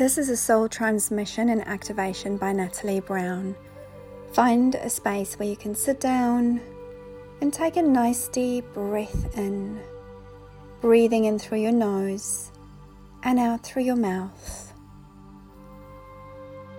This 0.00 0.16
is 0.16 0.30
a 0.30 0.36
soul 0.38 0.66
transmission 0.66 1.50
and 1.50 1.60
activation 1.68 2.38
by 2.38 2.52
Natalie 2.52 3.00
Brown. 3.00 3.54
Find 4.32 4.74
a 4.76 4.88
space 4.88 5.38
where 5.38 5.46
you 5.46 5.58
can 5.58 5.74
sit 5.74 6.00
down 6.00 6.62
and 7.42 7.52
take 7.52 7.76
a 7.76 7.82
nice 7.82 8.26
deep 8.28 8.64
breath 8.72 9.36
in, 9.36 9.78
breathing 10.80 11.26
in 11.26 11.38
through 11.38 11.58
your 11.58 11.72
nose 11.72 12.50
and 13.24 13.38
out 13.38 13.62
through 13.62 13.82
your 13.82 13.94
mouth. 13.94 14.72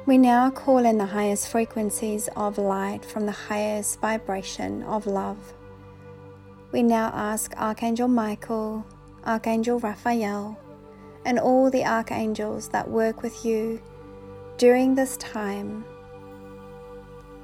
We 0.07 0.17
now 0.17 0.49
call 0.49 0.79
in 0.79 0.97
the 0.97 1.05
highest 1.05 1.49
frequencies 1.49 2.27
of 2.35 2.57
light 2.57 3.05
from 3.05 3.27
the 3.27 3.31
highest 3.31 4.01
vibration 4.01 4.81
of 4.81 5.05
love. 5.05 5.53
We 6.71 6.81
now 6.81 7.11
ask 7.13 7.53
Archangel 7.55 8.07
Michael, 8.07 8.83
Archangel 9.27 9.79
Raphael, 9.79 10.57
and 11.25 11.39
all 11.39 11.69
the 11.69 11.85
archangels 11.85 12.69
that 12.69 12.89
work 12.89 13.21
with 13.21 13.45
you 13.45 13.81
during 14.57 14.95
this 14.95 15.17
time 15.17 15.83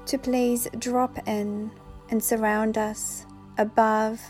to 0.06 0.18
please 0.18 0.68
drop 0.80 1.18
in 1.28 1.70
and 2.10 2.24
surround 2.24 2.78
us 2.78 3.26
above, 3.58 4.22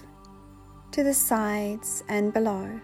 to 0.91 1.03
the 1.03 1.13
sides, 1.13 2.03
and 2.07 2.33
below. 2.33 2.79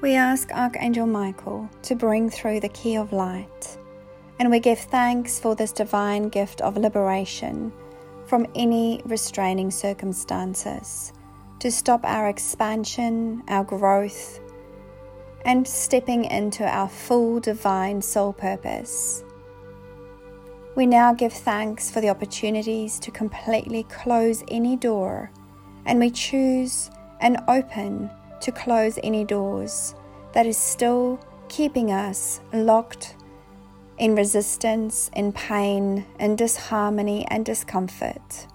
We 0.00 0.14
ask 0.14 0.50
Archangel 0.52 1.06
Michael 1.06 1.68
to 1.82 1.94
bring 1.94 2.30
through 2.30 2.60
the 2.60 2.68
key 2.68 2.96
of 2.96 3.12
light, 3.12 3.78
and 4.38 4.50
we 4.50 4.60
give 4.60 4.78
thanks 4.78 5.40
for 5.40 5.54
this 5.54 5.72
divine 5.72 6.28
gift 6.28 6.60
of 6.60 6.76
liberation 6.76 7.72
from 8.26 8.46
any 8.54 9.02
restraining 9.04 9.70
circumstances 9.70 11.12
to 11.58 11.70
stop 11.70 12.00
our 12.04 12.28
expansion, 12.28 13.42
our 13.48 13.64
growth, 13.64 14.40
and 15.44 15.66
stepping 15.66 16.24
into 16.24 16.64
our 16.64 16.88
full 16.88 17.40
divine 17.40 18.02
soul 18.02 18.32
purpose. 18.32 19.24
We 20.76 20.86
now 20.86 21.12
give 21.12 21.32
thanks 21.32 21.90
for 21.90 22.00
the 22.00 22.10
opportunities 22.10 22.98
to 23.00 23.10
completely 23.10 23.84
close 23.84 24.44
any 24.48 24.76
door, 24.76 25.30
and 25.84 25.98
we 25.98 26.10
choose 26.10 26.90
and 27.20 27.38
open 27.48 28.10
to 28.40 28.52
close 28.52 28.98
any 29.02 29.24
doors 29.24 29.94
that 30.32 30.46
is 30.46 30.56
still 30.56 31.18
keeping 31.48 31.90
us 31.90 32.40
locked 32.52 33.16
in 33.98 34.14
resistance, 34.14 35.10
in 35.14 35.32
pain, 35.32 36.06
in 36.18 36.36
disharmony 36.36 37.26
and 37.28 37.44
discomfort. 37.44 38.46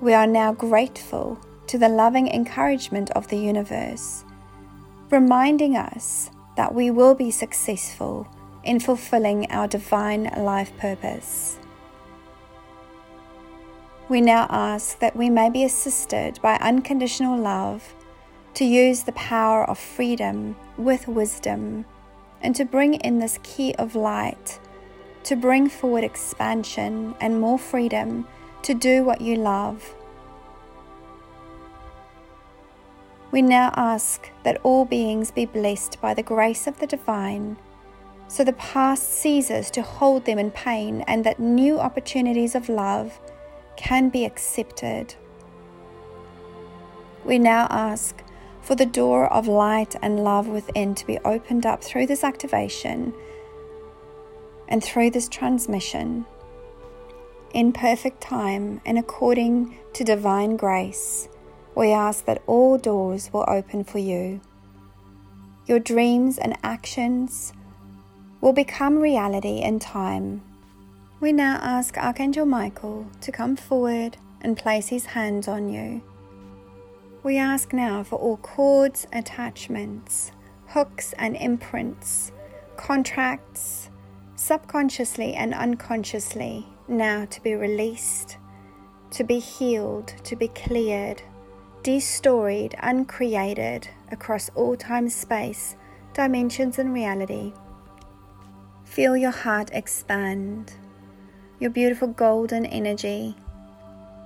We 0.00 0.12
are 0.14 0.26
now 0.26 0.52
grateful 0.52 1.40
to 1.66 1.78
the 1.78 1.88
loving 1.88 2.28
encouragement 2.28 3.10
of 3.12 3.28
the 3.28 3.38
universe, 3.38 4.23
reminding 5.14 5.76
us 5.76 6.28
that 6.56 6.74
we 6.74 6.90
will 6.90 7.14
be 7.14 7.30
successful 7.30 8.26
in 8.64 8.80
fulfilling 8.80 9.48
our 9.48 9.68
divine 9.68 10.24
life 10.36 10.76
purpose. 10.76 11.56
We 14.08 14.20
now 14.20 14.48
ask 14.50 14.98
that 14.98 15.14
we 15.14 15.30
may 15.30 15.50
be 15.50 15.62
assisted 15.62 16.40
by 16.42 16.56
unconditional 16.56 17.38
love 17.38 17.94
to 18.54 18.64
use 18.64 19.04
the 19.04 19.12
power 19.12 19.64
of 19.64 19.78
freedom 19.78 20.56
with 20.76 21.06
wisdom 21.06 21.84
and 22.42 22.56
to 22.56 22.64
bring 22.64 22.94
in 22.94 23.20
this 23.20 23.38
key 23.44 23.72
of 23.76 23.94
light, 23.94 24.58
to 25.22 25.36
bring 25.36 25.68
forward 25.68 26.02
expansion 26.02 27.14
and 27.20 27.40
more 27.40 27.58
freedom 27.58 28.26
to 28.62 28.74
do 28.74 29.04
what 29.04 29.20
you 29.20 29.36
love. 29.36 29.94
We 33.34 33.42
now 33.42 33.72
ask 33.74 34.30
that 34.44 34.60
all 34.62 34.84
beings 34.84 35.32
be 35.32 35.44
blessed 35.44 36.00
by 36.00 36.14
the 36.14 36.22
grace 36.22 36.68
of 36.68 36.78
the 36.78 36.86
divine, 36.86 37.56
so 38.28 38.44
the 38.44 38.52
past 38.52 39.12
ceases 39.12 39.72
to 39.72 39.82
hold 39.82 40.24
them 40.24 40.38
in 40.38 40.52
pain 40.52 41.00
and 41.08 41.24
that 41.24 41.40
new 41.40 41.80
opportunities 41.80 42.54
of 42.54 42.68
love 42.68 43.18
can 43.74 44.08
be 44.08 44.24
accepted. 44.24 45.16
We 47.24 47.40
now 47.40 47.66
ask 47.70 48.22
for 48.62 48.76
the 48.76 48.86
door 48.86 49.26
of 49.32 49.48
light 49.48 49.96
and 50.00 50.22
love 50.22 50.46
within 50.46 50.94
to 50.94 51.04
be 51.04 51.18
opened 51.24 51.66
up 51.66 51.82
through 51.82 52.06
this 52.06 52.22
activation 52.22 53.12
and 54.68 54.80
through 54.80 55.10
this 55.10 55.28
transmission 55.28 56.24
in 57.52 57.72
perfect 57.72 58.20
time 58.20 58.80
and 58.86 58.96
according 58.96 59.76
to 59.94 60.04
divine 60.04 60.56
grace. 60.56 61.28
We 61.74 61.90
ask 61.90 62.24
that 62.26 62.42
all 62.46 62.78
doors 62.78 63.30
will 63.32 63.44
open 63.48 63.84
for 63.84 63.98
you. 63.98 64.40
Your 65.66 65.80
dreams 65.80 66.38
and 66.38 66.56
actions 66.62 67.52
will 68.40 68.52
become 68.52 68.98
reality 68.98 69.58
in 69.58 69.78
time. 69.80 70.42
We 71.20 71.32
now 71.32 71.58
ask 71.62 71.96
Archangel 71.96 72.46
Michael 72.46 73.06
to 73.22 73.32
come 73.32 73.56
forward 73.56 74.18
and 74.42 74.56
place 74.56 74.88
his 74.88 75.06
hands 75.06 75.48
on 75.48 75.68
you. 75.68 76.02
We 77.22 77.38
ask 77.38 77.72
now 77.72 78.02
for 78.02 78.16
all 78.16 78.36
cords, 78.36 79.06
attachments, 79.12 80.30
hooks, 80.66 81.14
and 81.18 81.34
imprints, 81.36 82.30
contracts, 82.76 83.88
subconsciously 84.36 85.34
and 85.34 85.54
unconsciously, 85.54 86.66
now 86.86 87.24
to 87.24 87.42
be 87.42 87.54
released, 87.54 88.36
to 89.12 89.24
be 89.24 89.38
healed, 89.38 90.08
to 90.24 90.36
be 90.36 90.48
cleared, 90.48 91.22
destoried, 91.84 92.74
uncreated 92.82 93.88
across 94.10 94.48
all 94.56 94.74
time, 94.74 95.08
space, 95.08 95.76
dimensions, 96.14 96.78
and 96.78 96.92
reality. 96.92 97.52
Feel 98.84 99.16
your 99.16 99.30
heart 99.30 99.70
expand, 99.72 100.72
your 101.60 101.70
beautiful 101.70 102.08
golden 102.08 102.66
energy 102.66 103.36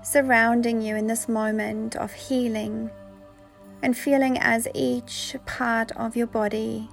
surrounding 0.02 0.80
you 0.80 0.97
in 0.97 1.08
this 1.08 1.28
moment 1.28 1.97
of 1.97 2.12
healing 2.12 2.91
and 3.82 3.97
feeling 3.97 4.38
as 4.38 4.68
each 4.72 5.36
part 5.44 5.91
of 5.92 6.16
your 6.16 6.26
body, 6.26 6.88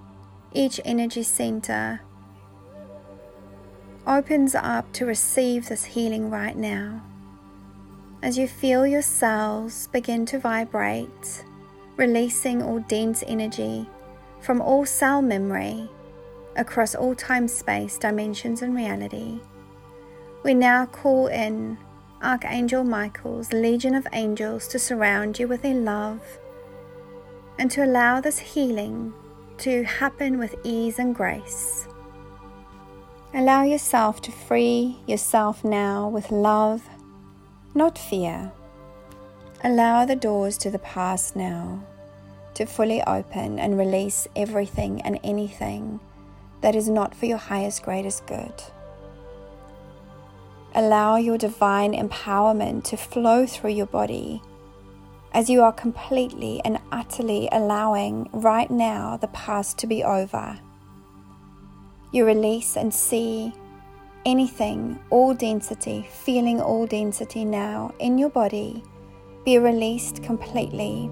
each 0.51 0.81
energy 0.83 1.23
center, 1.23 2.01
opens 4.07 4.55
up 4.55 4.91
to 4.93 5.05
receive 5.05 5.69
this 5.69 5.85
healing 5.85 6.29
right 6.29 6.57
now. 6.57 7.01
As 8.25 8.39
you 8.39 8.47
feel 8.47 8.87
your 8.87 9.03
cells 9.03 9.87
begin 9.91 10.25
to 10.25 10.39
vibrate, 10.39 11.45
releasing 11.95 12.63
all 12.63 12.79
dense 12.79 13.23
energy 13.27 13.87
from 14.39 14.61
all 14.61 14.83
cell 14.83 15.21
memory 15.21 15.87
across 16.55 16.95
all 16.95 17.13
time, 17.13 17.47
space, 17.47 17.99
dimensions, 17.99 18.63
and 18.63 18.75
reality, 18.75 19.37
we 20.43 20.55
now 20.55 20.87
call 20.87 21.27
in 21.27 21.77
Archangel 22.23 22.83
Michael's 22.83 23.53
legion 23.53 23.93
of 23.93 24.07
angels 24.11 24.67
to 24.69 24.79
surround 24.79 25.37
you 25.37 25.47
with 25.47 25.61
their 25.61 25.75
love 25.75 26.19
and 27.59 27.69
to 27.69 27.85
allow 27.85 28.21
this 28.21 28.39
healing 28.39 29.13
to 29.59 29.83
happen 29.83 30.39
with 30.39 30.55
ease 30.63 30.97
and 30.97 31.13
grace. 31.13 31.87
Allow 33.35 33.65
yourself 33.65 34.19
to 34.23 34.31
free 34.31 34.97
yourself 35.05 35.63
now 35.63 36.09
with 36.09 36.31
love, 36.31 36.89
not 37.75 37.97
fear. 37.97 38.51
Allow 39.63 40.05
the 40.05 40.15
doors 40.15 40.57
to 40.59 40.71
the 40.71 40.79
past 40.79 41.35
now 41.35 41.83
to 42.53 42.65
fully 42.65 43.01
open 43.03 43.59
and 43.59 43.77
release 43.77 44.27
everything 44.35 45.01
and 45.01 45.19
anything 45.23 45.99
that 46.61 46.73
is 46.73 46.87
not 46.87 47.13
for 47.13 47.25
your 47.25 47.37
highest, 47.37 47.83
greatest 47.83 48.25
good. 48.25 48.53
Allow 50.73 51.17
your 51.17 51.37
divine 51.37 51.93
empowerment 51.93 52.85
to 52.85 52.97
flow 52.97 53.45
through 53.45 53.71
your 53.71 53.85
body 53.85 54.41
as 55.33 55.49
you 55.49 55.61
are 55.61 55.73
completely 55.73 56.61
and 56.63 56.79
utterly 56.93 57.49
allowing 57.51 58.29
right 58.31 58.71
now 58.71 59.17
the 59.17 59.27
past 59.27 59.77
to 59.79 59.87
be 59.87 60.01
over. 60.01 60.57
You 62.13 62.25
release 62.25 62.77
and 62.77 62.93
see 62.93 63.53
anything, 64.25 64.99
all 65.09 65.33
density, 65.33 66.07
feeling 66.09 66.59
all 66.59 66.87
density 66.87 67.45
now 67.45 67.93
in 67.99 68.17
your 68.17 68.29
body 68.29 68.83
be 69.45 69.59
released 69.59 70.23
completely. 70.23 71.09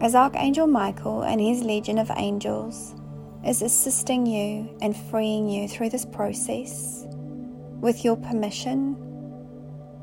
As 0.00 0.14
Archangel 0.14 0.68
Michael 0.68 1.22
and 1.22 1.40
his 1.40 1.62
legion 1.62 1.98
of 1.98 2.10
angels 2.16 2.94
is 3.44 3.62
assisting 3.62 4.24
you 4.24 4.68
and 4.80 4.96
freeing 4.96 5.48
you 5.48 5.66
through 5.66 5.90
this 5.90 6.04
process 6.04 7.06
with 7.80 8.04
your 8.04 8.16
permission, 8.16 8.96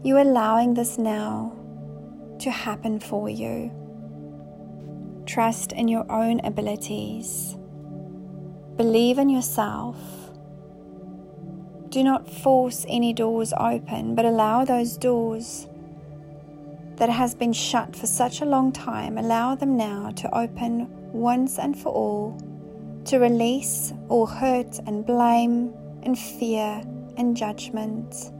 you 0.03 0.19
allowing 0.19 0.73
this 0.73 0.97
now 0.97 1.57
to 2.39 2.51
happen 2.51 2.99
for 2.99 3.29
you. 3.29 3.71
Trust 5.25 5.71
in 5.71 5.87
your 5.87 6.11
own 6.11 6.41
abilities. 6.41 7.55
Believe 8.75 9.17
in 9.17 9.29
yourself. 9.29 10.22
Do 11.93 12.03
not 12.03 12.27
force 12.27 12.87
any 12.89 13.13
doors 13.13 13.53
open, 13.55 14.15
but 14.15 14.25
allow 14.25 14.65
those 14.65 14.97
doors 14.97 15.67
that 16.95 17.09
has 17.09 17.35
been 17.35 17.53
shut 17.53 17.95
for 17.95 18.07
such 18.07 18.41
a 18.41 18.45
long 18.45 18.71
time, 18.71 19.19
allow 19.19 19.53
them 19.53 19.77
now 19.77 20.09
to 20.15 20.35
open 20.35 20.87
once 21.11 21.59
and 21.59 21.77
for 21.77 21.89
all 21.89 22.35
to 23.05 23.19
release 23.19 23.93
all 24.09 24.25
hurt 24.25 24.79
and 24.87 25.05
blame 25.05 25.71
and 26.01 26.17
fear 26.17 26.81
and 27.17 27.37
judgment. 27.37 28.31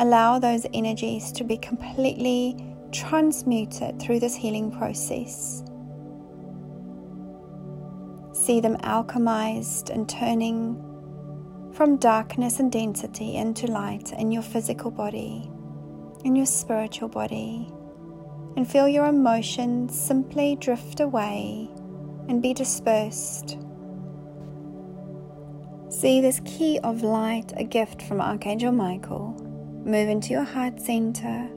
Allow 0.00 0.40
those 0.40 0.66
energies 0.74 1.30
to 1.30 1.44
be 1.44 1.58
completely 1.58 2.56
transmuted 2.90 4.02
through 4.02 4.18
this 4.18 4.34
healing 4.34 4.68
process. 4.72 5.62
See 8.32 8.60
them 8.60 8.78
alchemized 8.78 9.90
and 9.90 10.08
turning 10.08 10.89
from 11.80 11.96
darkness 11.96 12.60
and 12.60 12.70
density 12.70 13.36
into 13.36 13.66
light 13.66 14.12
in 14.12 14.30
your 14.30 14.42
physical 14.42 14.90
body, 14.90 15.50
in 16.26 16.36
your 16.36 16.44
spiritual 16.44 17.08
body, 17.08 17.72
and 18.54 18.70
feel 18.70 18.86
your 18.86 19.06
emotions 19.06 19.98
simply 19.98 20.56
drift 20.56 21.00
away 21.00 21.70
and 22.28 22.42
be 22.42 22.52
dispersed. 22.52 23.56
See 25.88 26.20
this 26.20 26.42
key 26.44 26.78
of 26.84 27.02
light, 27.02 27.54
a 27.56 27.64
gift 27.64 28.02
from 28.02 28.20
Archangel 28.20 28.72
Michael, 28.72 29.32
move 29.82 30.10
into 30.10 30.32
your 30.32 30.44
heart 30.44 30.78
center 30.82 31.48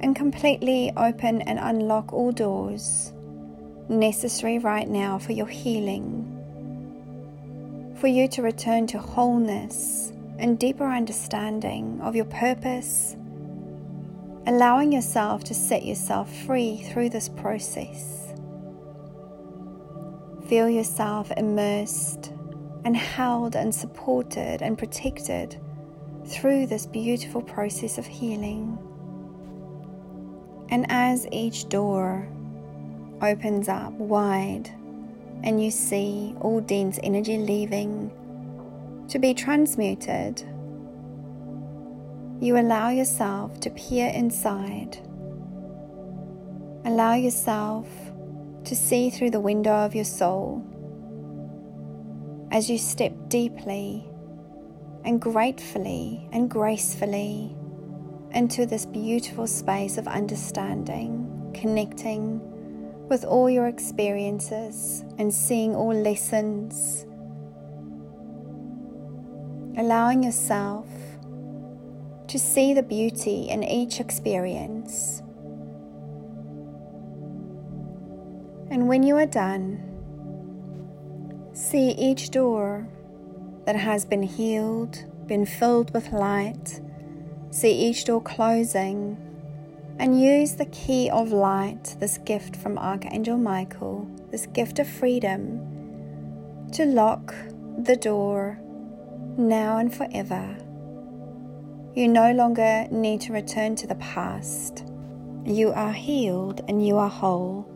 and 0.00 0.16
completely 0.16 0.90
open 0.96 1.42
and 1.42 1.60
unlock 1.60 2.12
all 2.12 2.32
doors 2.32 3.12
necessary 3.88 4.58
right 4.58 4.88
now 4.88 5.16
for 5.16 5.30
your 5.30 5.46
healing, 5.46 6.33
for 8.04 8.08
you 8.08 8.28
to 8.28 8.42
return 8.42 8.86
to 8.86 8.98
wholeness 8.98 10.12
and 10.38 10.58
deeper 10.58 10.84
understanding 10.84 11.98
of 12.02 12.14
your 12.14 12.26
purpose, 12.26 13.16
allowing 14.46 14.92
yourself 14.92 15.42
to 15.42 15.54
set 15.54 15.86
yourself 15.86 16.30
free 16.44 16.82
through 16.82 17.08
this 17.08 17.30
process. 17.30 18.34
Feel 20.50 20.68
yourself 20.68 21.32
immersed 21.38 22.30
and 22.84 22.94
held 22.94 23.56
and 23.56 23.74
supported 23.74 24.60
and 24.60 24.76
protected 24.76 25.58
through 26.26 26.66
this 26.66 26.84
beautiful 26.84 27.40
process 27.40 27.96
of 27.96 28.04
healing. 28.04 28.76
And 30.68 30.84
as 30.90 31.26
each 31.32 31.70
door 31.70 32.28
opens 33.22 33.66
up 33.70 33.92
wide 33.92 34.70
and 35.44 35.62
you 35.62 35.70
see 35.70 36.34
all 36.40 36.60
dense 36.60 36.98
energy 37.02 37.36
leaving 37.36 38.10
to 39.08 39.18
be 39.18 39.34
transmuted, 39.34 40.42
you 42.40 42.56
allow 42.58 42.88
yourself 42.88 43.60
to 43.60 43.70
peer 43.70 44.08
inside. 44.08 44.96
Allow 46.86 47.14
yourself 47.14 47.86
to 48.64 48.74
see 48.74 49.10
through 49.10 49.30
the 49.30 49.40
window 49.40 49.72
of 49.72 49.94
your 49.94 50.04
soul 50.04 50.66
as 52.50 52.70
you 52.70 52.78
step 52.78 53.12
deeply 53.28 54.06
and 55.04 55.20
gratefully 55.20 56.26
and 56.32 56.48
gracefully 56.48 57.54
into 58.32 58.64
this 58.64 58.86
beautiful 58.86 59.46
space 59.46 59.98
of 59.98 60.08
understanding, 60.08 61.50
connecting 61.52 62.40
with 63.08 63.24
all 63.24 63.50
your 63.50 63.66
experiences 63.66 65.04
and 65.18 65.32
seeing 65.32 65.74
all 65.74 65.94
lessons, 65.94 67.04
allowing 69.76 70.22
yourself 70.22 70.86
to 72.28 72.38
see 72.38 72.74
the 72.74 72.82
beauty 72.82 73.48
in 73.48 73.62
each 73.62 74.00
experience. 74.00 75.20
And 78.70 78.88
when 78.88 79.02
you 79.02 79.16
are 79.16 79.26
done, 79.26 79.80
see 81.52 81.90
each 81.90 82.30
door 82.30 82.88
that 83.66 83.76
has 83.76 84.04
been 84.04 84.22
healed, 84.22 85.04
been 85.26 85.46
filled 85.46 85.92
with 85.94 86.12
light. 86.12 86.80
See 87.50 87.72
each 87.72 88.04
door 88.04 88.20
closing 88.20 89.23
and 89.98 90.20
use 90.20 90.54
the 90.54 90.66
key 90.66 91.08
of 91.10 91.30
light, 91.32 91.96
this 92.00 92.18
gift 92.18 92.56
from 92.56 92.78
Archangel 92.78 93.38
Michael, 93.38 94.08
this 94.30 94.46
gift 94.46 94.78
of 94.78 94.88
freedom, 94.88 95.60
to 96.72 96.84
lock 96.84 97.34
the 97.78 97.96
door 97.96 98.58
now 99.36 99.78
and 99.78 99.94
forever. 99.94 100.56
You 101.94 102.08
no 102.08 102.32
longer 102.32 102.88
need 102.90 103.20
to 103.22 103.32
return 103.32 103.76
to 103.76 103.86
the 103.86 103.94
past. 103.96 104.84
You 105.44 105.70
are 105.72 105.92
healed 105.92 106.62
and 106.66 106.84
you 106.84 106.96
are 106.96 107.08
whole. 107.08 107.70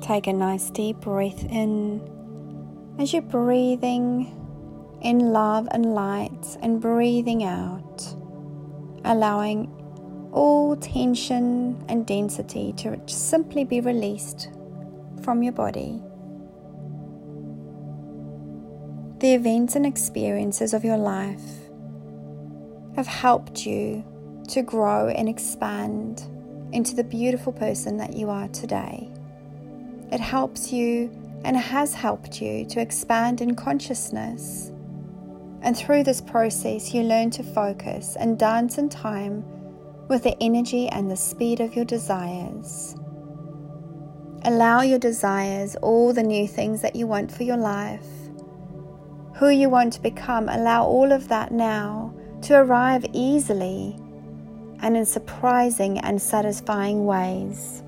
Take 0.00 0.26
a 0.26 0.32
nice 0.32 0.70
deep 0.70 0.96
breath 1.00 1.44
in 1.44 2.00
as 2.98 3.12
you're 3.12 3.22
breathing 3.22 4.39
in 5.00 5.32
love 5.32 5.68
and 5.70 5.94
light 5.94 6.58
and 6.62 6.80
breathing 6.80 7.44
out, 7.44 8.14
allowing 9.04 9.70
all 10.32 10.76
tension 10.76 11.82
and 11.88 12.06
density 12.06 12.72
to 12.74 13.00
simply 13.06 13.64
be 13.64 13.80
released 13.80 14.50
from 15.22 15.42
your 15.42 15.52
body. 15.52 16.00
The 19.20 19.34
events 19.34 19.76
and 19.76 19.84
experiences 19.84 20.72
of 20.72 20.84
your 20.84 20.96
life 20.96 21.42
have 22.96 23.06
helped 23.06 23.66
you 23.66 24.04
to 24.48 24.62
grow 24.62 25.08
and 25.08 25.28
expand 25.28 26.22
into 26.72 26.94
the 26.94 27.04
beautiful 27.04 27.52
person 27.52 27.96
that 27.98 28.14
you 28.14 28.30
are 28.30 28.48
today. 28.48 29.10
It 30.10 30.20
helps 30.20 30.72
you 30.72 31.10
and 31.44 31.56
has 31.56 31.94
helped 31.94 32.40
you 32.40 32.64
to 32.66 32.80
expand 32.80 33.40
in 33.40 33.54
consciousness. 33.54 34.72
And 35.62 35.76
through 35.76 36.04
this 36.04 36.20
process, 36.20 36.94
you 36.94 37.02
learn 37.02 37.30
to 37.30 37.42
focus 37.42 38.16
and 38.18 38.38
dance 38.38 38.78
in 38.78 38.88
time 38.88 39.44
with 40.08 40.22
the 40.22 40.36
energy 40.42 40.88
and 40.88 41.10
the 41.10 41.16
speed 41.16 41.60
of 41.60 41.76
your 41.76 41.84
desires. 41.84 42.96
Allow 44.44 44.80
your 44.80 44.98
desires, 44.98 45.76
all 45.76 46.12
the 46.14 46.22
new 46.22 46.48
things 46.48 46.80
that 46.80 46.96
you 46.96 47.06
want 47.06 47.30
for 47.30 47.42
your 47.42 47.58
life, 47.58 48.06
who 49.34 49.50
you 49.50 49.68
want 49.68 49.92
to 49.92 50.00
become, 50.00 50.48
allow 50.48 50.84
all 50.84 51.12
of 51.12 51.28
that 51.28 51.52
now 51.52 52.14
to 52.42 52.54
arrive 52.54 53.04
easily 53.12 53.96
and 54.82 54.96
in 54.96 55.04
surprising 55.04 55.98
and 55.98 56.20
satisfying 56.20 57.04
ways. 57.04 57.82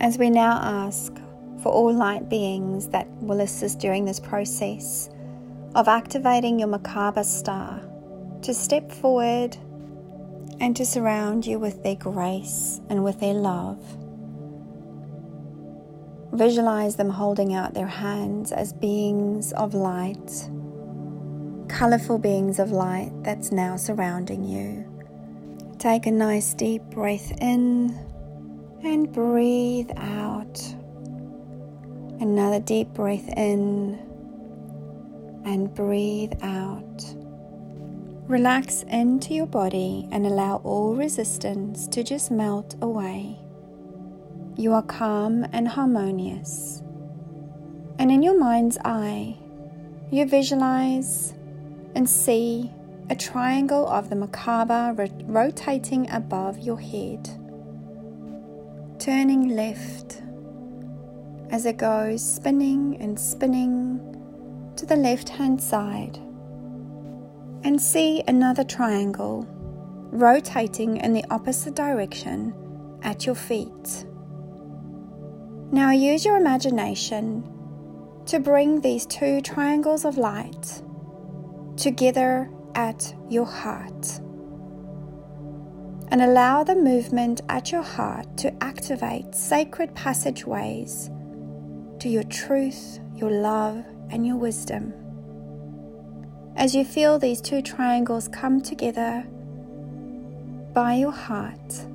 As 0.00 0.18
we 0.18 0.28
now 0.28 0.58
ask 0.60 1.14
for 1.62 1.70
all 1.70 1.94
light 1.94 2.28
beings 2.28 2.88
that 2.88 3.08
will 3.20 3.40
assist 3.40 3.78
during 3.78 4.04
this 4.04 4.18
process 4.18 5.08
of 5.74 5.88
activating 5.88 6.60
your 6.60 6.68
Merkaba 6.68 7.24
star 7.24 7.80
to 8.42 8.54
step 8.54 8.92
forward 8.92 9.56
and 10.60 10.76
to 10.76 10.86
surround 10.86 11.46
you 11.46 11.58
with 11.58 11.82
their 11.82 11.96
grace 11.96 12.80
and 12.88 13.02
with 13.02 13.18
their 13.18 13.34
love. 13.34 13.80
Visualize 16.32 16.96
them 16.96 17.10
holding 17.10 17.54
out 17.54 17.74
their 17.74 17.86
hands 17.86 18.52
as 18.52 18.72
beings 18.72 19.52
of 19.52 19.74
light, 19.74 20.48
colorful 21.68 22.18
beings 22.18 22.58
of 22.58 22.70
light 22.70 23.10
that's 23.22 23.50
now 23.50 23.76
surrounding 23.76 24.44
you. 24.44 24.84
Take 25.78 26.06
a 26.06 26.10
nice 26.10 26.54
deep 26.54 26.82
breath 26.84 27.32
in 27.40 27.98
and 28.84 29.12
breathe 29.12 29.90
out. 29.96 30.60
Another 32.20 32.60
deep 32.60 32.88
breath 32.88 33.28
in 33.36 33.98
and 35.44 35.72
breathe 35.74 36.32
out. 36.42 37.04
Relax 38.26 38.82
into 38.84 39.34
your 39.34 39.46
body 39.46 40.08
and 40.10 40.26
allow 40.26 40.56
all 40.64 40.94
resistance 40.94 41.86
to 41.88 42.02
just 42.02 42.30
melt 42.30 42.74
away. 42.80 43.38
You 44.56 44.72
are 44.72 44.82
calm 44.82 45.44
and 45.52 45.68
harmonious. 45.68 46.82
And 47.98 48.10
in 48.10 48.22
your 48.22 48.38
mind's 48.38 48.78
eye, 48.84 49.36
you 50.10 50.26
visualize 50.26 51.34
and 51.94 52.08
see 52.08 52.72
a 53.10 53.16
triangle 53.16 53.86
of 53.86 54.10
the 54.10 54.16
Merkaba 54.16 54.96
rotating 55.26 56.10
above 56.10 56.58
your 56.58 56.80
head 56.80 57.28
turning 59.04 59.50
left 59.50 60.22
as 61.50 61.66
it 61.66 61.76
goes 61.76 62.22
spinning 62.24 62.96
and 63.00 63.20
spinning 63.20 64.00
to 64.84 64.94
the 64.94 65.00
left 65.00 65.30
hand 65.30 65.62
side. 65.62 66.18
And 67.64 67.80
see 67.80 68.22
another 68.28 68.64
triangle 68.64 69.46
rotating 70.12 70.98
in 70.98 71.14
the 71.14 71.24
opposite 71.30 71.74
direction 71.74 72.54
at 73.02 73.24
your 73.24 73.34
feet. 73.34 74.04
Now 75.72 75.90
use 75.90 76.24
your 76.24 76.36
imagination 76.36 77.50
to 78.26 78.38
bring 78.38 78.80
these 78.80 79.06
two 79.06 79.40
triangles 79.40 80.04
of 80.04 80.18
light 80.18 80.82
together 81.76 82.50
at 82.74 83.14
your 83.30 83.46
heart 83.46 84.20
and 86.10 86.20
allow 86.20 86.62
the 86.62 86.76
movement 86.76 87.40
at 87.48 87.72
your 87.72 87.82
heart 87.82 88.36
to 88.36 88.62
activate 88.62 89.34
sacred 89.34 89.94
passageways 89.94 91.10
to 92.00 92.08
your 92.08 92.24
truth, 92.24 93.00
your 93.16 93.30
love, 93.30 93.84
and 94.10 94.26
your 94.26 94.36
wisdom. 94.36 94.92
As 96.56 96.74
you 96.74 96.84
feel 96.84 97.18
these 97.18 97.40
two 97.40 97.62
triangles 97.62 98.28
come 98.28 98.60
together 98.60 99.24
by 100.72 100.94
your 100.94 101.12
heart 101.12 101.86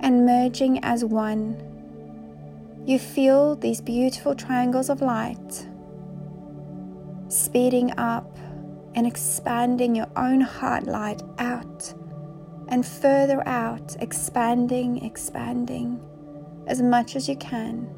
and 0.00 0.26
merging 0.26 0.82
as 0.84 1.04
one, 1.04 1.56
you 2.86 2.98
feel 2.98 3.56
these 3.56 3.80
beautiful 3.80 4.34
triangles 4.34 4.88
of 4.88 5.00
light 5.02 5.66
speeding 7.28 7.92
up 7.98 8.38
and 8.94 9.06
expanding 9.06 9.94
your 9.94 10.08
own 10.16 10.40
heart 10.40 10.84
light 10.84 11.22
out 11.38 11.94
and 12.68 12.84
further 12.84 13.46
out, 13.46 13.96
expanding, 14.00 15.04
expanding 15.04 16.00
as 16.66 16.82
much 16.82 17.16
as 17.16 17.28
you 17.28 17.36
can. 17.36 17.88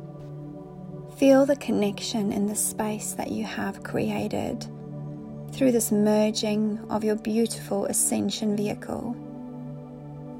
Feel 1.20 1.44
the 1.44 1.56
connection 1.56 2.32
in 2.32 2.46
the 2.46 2.56
space 2.56 3.12
that 3.12 3.30
you 3.30 3.44
have 3.44 3.82
created 3.82 4.66
through 5.52 5.70
this 5.70 5.92
merging 5.92 6.80
of 6.88 7.04
your 7.04 7.16
beautiful 7.16 7.84
ascension 7.84 8.56
vehicle. 8.56 9.14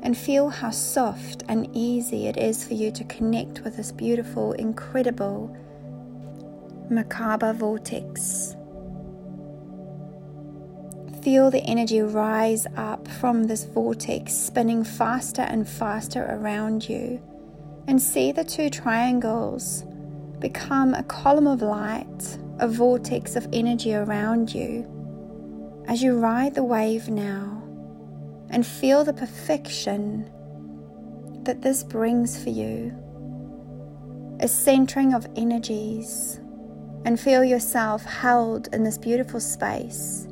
And 0.03 0.17
feel 0.17 0.49
how 0.49 0.71
soft 0.71 1.43
and 1.51 1.69
easy 1.77 2.29
it 2.29 2.39
is 2.39 2.67
for 2.67 2.73
you 2.73 2.91
to 2.93 3.05
connect 3.05 3.61
with 3.61 3.77
this 3.77 3.93
beautiful, 3.93 4.53
incredible 4.53 5.55
Merkaba 6.91 7.55
vortex 7.55 8.57
Feel 11.23 11.51
the 11.51 11.63
energy 11.65 12.01
rise 12.01 12.67
up 12.79 13.07
from 13.07 13.45
this 13.45 13.65
vortex, 13.65 14.33
spinning 14.33 14.85
faster 14.85 15.43
and 15.43 15.69
faster 15.69 16.25
around 16.31 16.89
you. 16.89 17.21
And 17.87 18.01
see 18.01 18.33
the 18.33 18.45
two 18.45 18.71
triangles 18.71 19.85
become 20.41 20.95
a 20.95 21.03
column 21.03 21.47
of 21.47 21.63
light, 21.63 22.39
a 22.59 22.67
vortex 22.67 23.37
of 23.37 23.47
energy 23.53 23.95
around 23.95 24.55
you. 24.55 24.87
As 25.87 26.03
you 26.03 26.19
ride 26.19 26.55
the 26.55 26.65
wave 26.65 27.09
now 27.09 27.63
and 28.51 28.67
feel 28.67 29.05
the 29.05 29.13
perfection 29.13 30.31
that 31.45 31.63
this 31.63 31.83
brings 31.83 32.43
for 32.43 32.51
you, 32.51 32.97
a 34.41 34.49
centering 34.49 35.15
of 35.15 35.27
energies, 35.37 36.41
and 37.05 37.19
feel 37.19 37.45
yourself 37.45 38.05
held 38.05 38.69
in 38.75 38.85
this 38.85 38.99
beautiful 38.99 39.41
space 39.41 40.27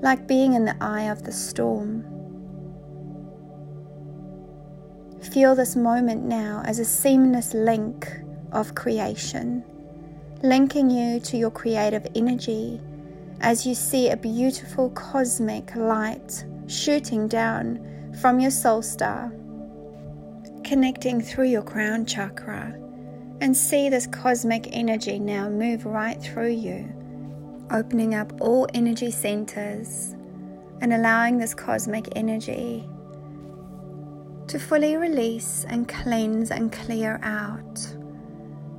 like 0.00 0.26
being 0.28 0.54
in 0.54 0.64
the 0.64 0.76
eye 0.80 1.10
of 1.10 1.24
the 1.24 1.32
storm. 1.32 2.04
Feel 5.32 5.54
this 5.54 5.74
moment 5.74 6.22
now 6.22 6.62
as 6.64 6.78
a 6.78 6.84
seamless 6.84 7.52
link 7.52 8.08
of 8.52 8.74
creation, 8.74 9.64
linking 10.42 10.90
you 10.90 11.20
to 11.20 11.36
your 11.36 11.50
creative 11.50 12.06
energy 12.14 12.80
as 13.40 13.66
you 13.66 13.74
see 13.74 14.10
a 14.10 14.16
beautiful 14.16 14.90
cosmic 14.90 15.74
light 15.76 16.44
shooting 16.66 17.28
down 17.28 18.14
from 18.20 18.40
your 18.40 18.50
soul 18.50 18.82
star, 18.82 19.32
connecting 20.64 21.20
through 21.20 21.46
your 21.46 21.62
crown 21.62 22.04
chakra, 22.04 22.74
and 23.40 23.56
see 23.56 23.88
this 23.88 24.06
cosmic 24.06 24.68
energy 24.72 25.18
now 25.18 25.48
move 25.48 25.86
right 25.86 26.20
through 26.22 26.50
you 26.50 26.92
opening 27.70 28.14
up 28.14 28.32
all 28.40 28.66
energy 28.74 29.10
centers 29.10 30.14
and 30.80 30.92
allowing 30.92 31.38
this 31.38 31.54
cosmic 31.54 32.08
energy 32.16 32.88
to 34.46 34.58
fully 34.58 34.96
release 34.96 35.66
and 35.68 35.88
cleanse 35.88 36.50
and 36.50 36.72
clear 36.72 37.20
out 37.22 37.94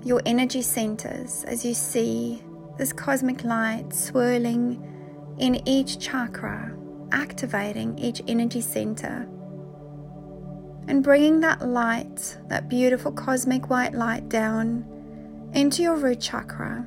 your 0.03 0.21
energy 0.25 0.61
centers 0.61 1.43
as 1.45 1.65
you 1.65 1.73
see 1.73 2.41
this 2.77 2.93
cosmic 2.93 3.43
light 3.43 3.93
swirling 3.93 4.81
in 5.37 5.67
each 5.67 5.99
chakra, 5.99 6.75
activating 7.11 7.97
each 7.97 8.21
energy 8.27 8.61
center. 8.61 9.27
And 10.87 11.03
bringing 11.03 11.39
that 11.41 11.67
light, 11.67 12.37
that 12.47 12.69
beautiful 12.69 13.11
cosmic 13.11 13.69
white 13.69 13.93
light, 13.93 14.29
down 14.29 14.85
into 15.53 15.81
your 15.81 15.95
root 15.95 16.19
chakra 16.19 16.85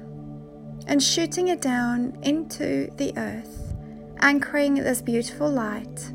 and 0.87 1.03
shooting 1.03 1.49
it 1.49 1.61
down 1.61 2.19
into 2.23 2.91
the 2.97 3.13
earth, 3.17 3.75
anchoring 4.21 4.75
this 4.75 5.03
beautiful 5.03 5.51
light, 5.51 6.13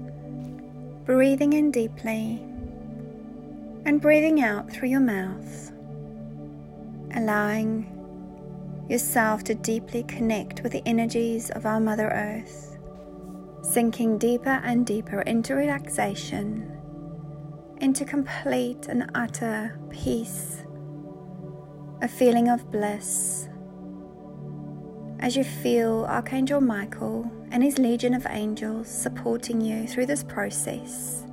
breathing 1.06 1.54
in 1.54 1.72
deeply 1.72 2.44
and 3.86 4.02
breathing 4.02 4.42
out 4.42 4.70
through 4.70 4.90
your 4.90 5.00
mouth, 5.00 5.72
allowing 7.16 7.94
yourself 8.90 9.44
to 9.44 9.56
deeply 9.56 10.04
connect 10.04 10.64
with 10.64 10.72
the 10.72 10.84
energies 10.86 11.50
of 11.52 11.66
our 11.66 11.80
Mother 11.80 12.10
Earth, 12.10 12.78
sinking 13.62 14.18
deeper 14.18 14.62
and 14.64 14.86
deeper 14.86 15.22
into 15.22 15.56
relaxation, 15.56 16.72
into 17.82 18.06
complete 18.06 18.88
and 18.88 19.10
utter 19.14 19.78
peace, 19.90 20.64
a 22.02 22.08
feeling 22.08 22.50
of 22.50 22.72
bliss. 22.72 23.50
As 25.20 25.36
you 25.36 25.44
feel 25.44 26.06
Archangel 26.08 26.62
Michael 26.62 27.30
and 27.52 27.64
his 27.64 27.80
legion 27.80 28.14
of 28.14 28.26
angels 28.30 28.88
supporting 28.88 29.60
you 29.60 29.88
through 29.88 30.06
this 30.06 30.24
process 30.24 31.26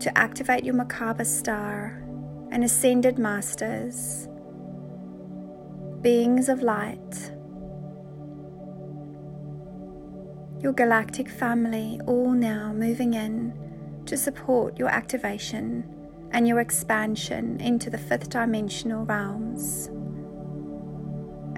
to 0.00 0.18
activate 0.18 0.64
your 0.64 0.74
Merkaba 0.74 1.24
star 1.24 2.02
and 2.50 2.64
ascended 2.64 3.18
masters, 3.18 4.28
beings 6.00 6.48
of 6.48 6.62
light, 6.62 7.32
your 10.60 10.72
galactic 10.72 11.28
family, 11.28 12.00
all 12.06 12.32
now 12.32 12.72
moving 12.72 13.14
in 13.14 13.52
to 14.06 14.16
support 14.16 14.78
your 14.78 14.88
activation 14.88 15.84
and 16.32 16.46
your 16.46 16.60
expansion 16.60 17.60
into 17.60 17.90
the 17.90 17.98
fifth 17.98 18.28
dimensional 18.28 19.04
realms 19.04 19.90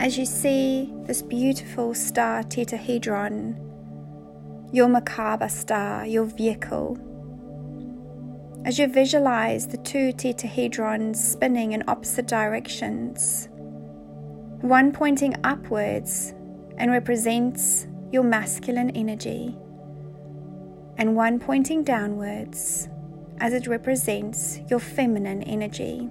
as 0.03 0.19
you 0.19 0.27
see 0.27 0.93
this 1.05 1.23
beautiful 1.23 1.95
star 1.95 2.43
tetrahedron, 2.43 3.57
your 4.73 4.89
Merkaba 4.89 5.49
star, 5.49 6.05
your 6.05 6.25
vehicle. 6.25 6.99
As 8.64 8.78
you 8.78 8.87
visualize 8.87 9.66
the 9.66 9.76
two 9.78 10.12
tetrahedrons 10.12 11.16
spinning 11.16 11.73
in 11.73 11.83
opposite 11.88 12.28
directions, 12.28 13.49
one 14.61 14.92
pointing 14.92 15.35
upwards 15.42 16.33
and 16.76 16.92
represents 16.92 17.88
your 18.12 18.23
masculine 18.23 18.90
energy, 18.90 19.57
and 20.97 21.16
one 21.16 21.40
pointing 21.40 21.83
downwards 21.83 22.88
as 23.38 23.52
it 23.52 23.66
represents 23.66 24.61
your 24.71 24.78
feminine 24.78 25.42
energy. 25.42 26.09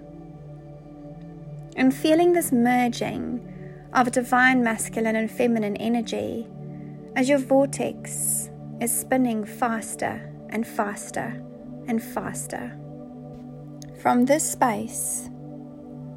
And 1.78 1.96
feeling 1.96 2.34
this 2.34 2.52
merging 2.52 3.40
of 3.94 4.12
divine 4.12 4.62
masculine 4.62 5.16
and 5.16 5.32
feminine 5.32 5.78
energy 5.78 6.46
as 7.16 7.30
your 7.30 7.40
vortex 7.40 8.50
is 8.82 8.92
spinning 8.92 9.46
faster 9.46 10.30
and 10.50 10.68
faster 10.68 11.42
and 11.88 12.02
faster. 12.02 12.78
From 14.02 14.26
this 14.26 14.50
space, 14.50 15.30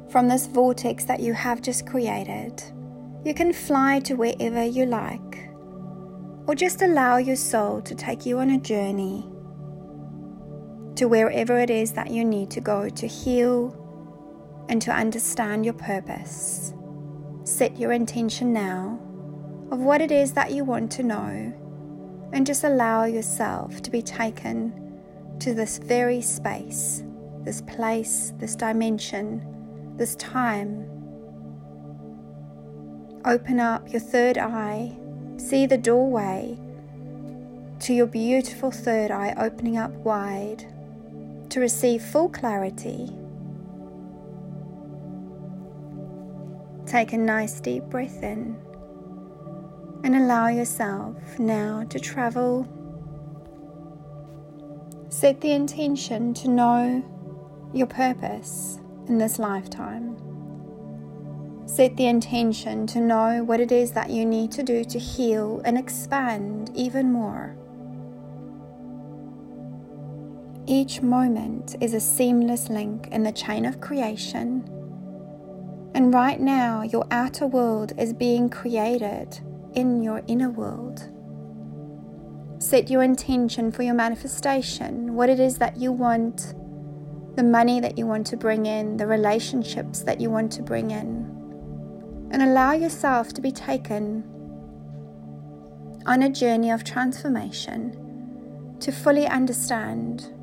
from 0.09 0.27
this 0.27 0.47
vortex 0.47 1.05
that 1.05 1.19
you 1.19 1.33
have 1.33 1.61
just 1.61 1.85
created, 1.85 2.63
you 3.23 3.33
can 3.33 3.53
fly 3.53 3.99
to 4.01 4.15
wherever 4.15 4.63
you 4.63 4.85
like, 4.85 5.49
or 6.47 6.55
just 6.55 6.81
allow 6.81 7.17
your 7.17 7.35
soul 7.35 7.81
to 7.81 7.95
take 7.95 8.25
you 8.25 8.39
on 8.39 8.51
a 8.51 8.59
journey 8.59 9.27
to 10.95 11.07
wherever 11.07 11.59
it 11.59 11.69
is 11.69 11.91
that 11.91 12.11
you 12.11 12.23
need 12.23 12.49
to 12.51 12.61
go 12.61 12.87
to 12.87 13.07
heal 13.07 13.75
and 14.69 14.81
to 14.81 14.91
understand 14.91 15.65
your 15.65 15.73
purpose. 15.73 16.73
Set 17.43 17.77
your 17.77 17.91
intention 17.91 18.53
now 18.53 18.99
of 19.71 19.79
what 19.79 20.01
it 20.01 20.11
is 20.11 20.33
that 20.33 20.51
you 20.51 20.63
want 20.63 20.91
to 20.91 21.03
know 21.03 21.53
and 22.31 22.45
just 22.45 22.63
allow 22.63 23.05
yourself 23.05 23.81
to 23.81 23.91
be 23.91 24.01
taken 24.01 24.84
to 25.39 25.53
this 25.53 25.77
very 25.77 26.21
space, 26.21 27.03
this 27.43 27.61
place, 27.61 28.33
this 28.37 28.55
dimension, 28.55 29.93
this 29.97 30.15
time. 30.15 30.89
Open 33.25 33.59
up 33.59 33.91
your 33.91 34.01
third 34.01 34.37
eye, 34.37 34.95
see 35.37 35.65
the 35.65 35.77
doorway 35.77 36.59
to 37.79 37.93
your 37.93 38.07
beautiful 38.07 38.71
third 38.71 39.11
eye 39.11 39.33
opening 39.37 39.77
up 39.77 39.91
wide 39.91 40.65
to 41.49 41.59
receive 41.59 42.01
full 42.01 42.29
clarity 42.29 43.09
Take 46.85 47.13
a 47.13 47.17
nice 47.17 47.59
deep 47.59 47.83
breath 47.85 48.21
in 48.21 48.55
and 50.03 50.15
allow 50.15 50.47
yourself 50.49 51.17
now 51.39 51.83
to 51.89 51.99
travel 51.99 52.67
Set 55.17 55.39
the 55.39 55.53
intention 55.53 56.33
to 56.33 56.49
know 56.49 57.01
your 57.73 57.87
purpose 57.87 58.81
in 59.07 59.17
this 59.17 59.39
lifetime. 59.39 60.17
Set 61.65 61.95
the 61.95 62.05
intention 62.05 62.85
to 62.87 62.99
know 62.99 63.41
what 63.41 63.61
it 63.61 63.71
is 63.71 63.93
that 63.93 64.09
you 64.09 64.25
need 64.25 64.51
to 64.51 64.61
do 64.61 64.83
to 64.83 64.99
heal 64.99 65.61
and 65.63 65.77
expand 65.77 66.69
even 66.75 67.13
more. 67.13 67.55
Each 70.67 71.01
moment 71.01 71.77
is 71.79 71.93
a 71.93 72.01
seamless 72.01 72.69
link 72.69 73.07
in 73.07 73.23
the 73.23 73.31
chain 73.31 73.65
of 73.65 73.79
creation. 73.79 74.69
And 75.93 76.13
right 76.13 76.41
now, 76.41 76.81
your 76.81 77.07
outer 77.09 77.47
world 77.47 77.93
is 77.97 78.11
being 78.11 78.49
created 78.49 79.39
in 79.75 80.03
your 80.03 80.23
inner 80.27 80.49
world. 80.49 81.09
Set 82.65 82.89
your 82.89 83.03
intention 83.03 83.71
for 83.71 83.83
your 83.83 83.93
manifestation, 83.93 85.13
what 85.13 85.29
it 85.29 85.39
is 85.39 85.59
that 85.59 85.77
you 85.77 85.91
want, 85.91 86.55
the 87.35 87.43
money 87.43 87.79
that 87.79 87.95
you 87.95 88.07
want 88.07 88.25
to 88.25 88.35
bring 88.35 88.65
in, 88.65 88.97
the 88.97 89.05
relationships 89.05 89.99
that 89.99 90.19
you 90.19 90.31
want 90.31 90.51
to 90.53 90.63
bring 90.63 90.89
in. 90.89 92.27
And 92.31 92.41
allow 92.41 92.71
yourself 92.71 93.33
to 93.33 93.41
be 93.41 93.51
taken 93.51 94.23
on 96.07 96.23
a 96.23 96.29
journey 96.29 96.71
of 96.71 96.83
transformation 96.83 98.75
to 98.79 98.91
fully 98.91 99.27
understand 99.27 100.33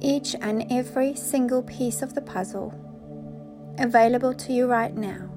each 0.00 0.34
and 0.40 0.64
every 0.72 1.14
single 1.14 1.62
piece 1.62 2.00
of 2.00 2.14
the 2.14 2.22
puzzle 2.22 2.72
available 3.78 4.32
to 4.32 4.54
you 4.54 4.66
right 4.66 4.96
now. 4.96 5.28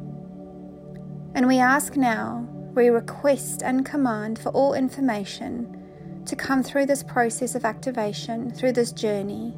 And 1.35 1.47
we 1.47 1.59
ask 1.59 1.97
now, 1.97 2.47
we 2.75 2.89
request 2.89 3.61
and 3.63 3.85
command 3.85 4.39
for 4.39 4.49
all 4.49 4.73
information 4.73 6.23
to 6.25 6.35
come 6.35 6.63
through 6.63 6.85
this 6.85 7.03
process 7.03 7.55
of 7.55 7.65
activation, 7.65 8.51
through 8.51 8.71
this 8.71 8.91
journey. 8.91 9.53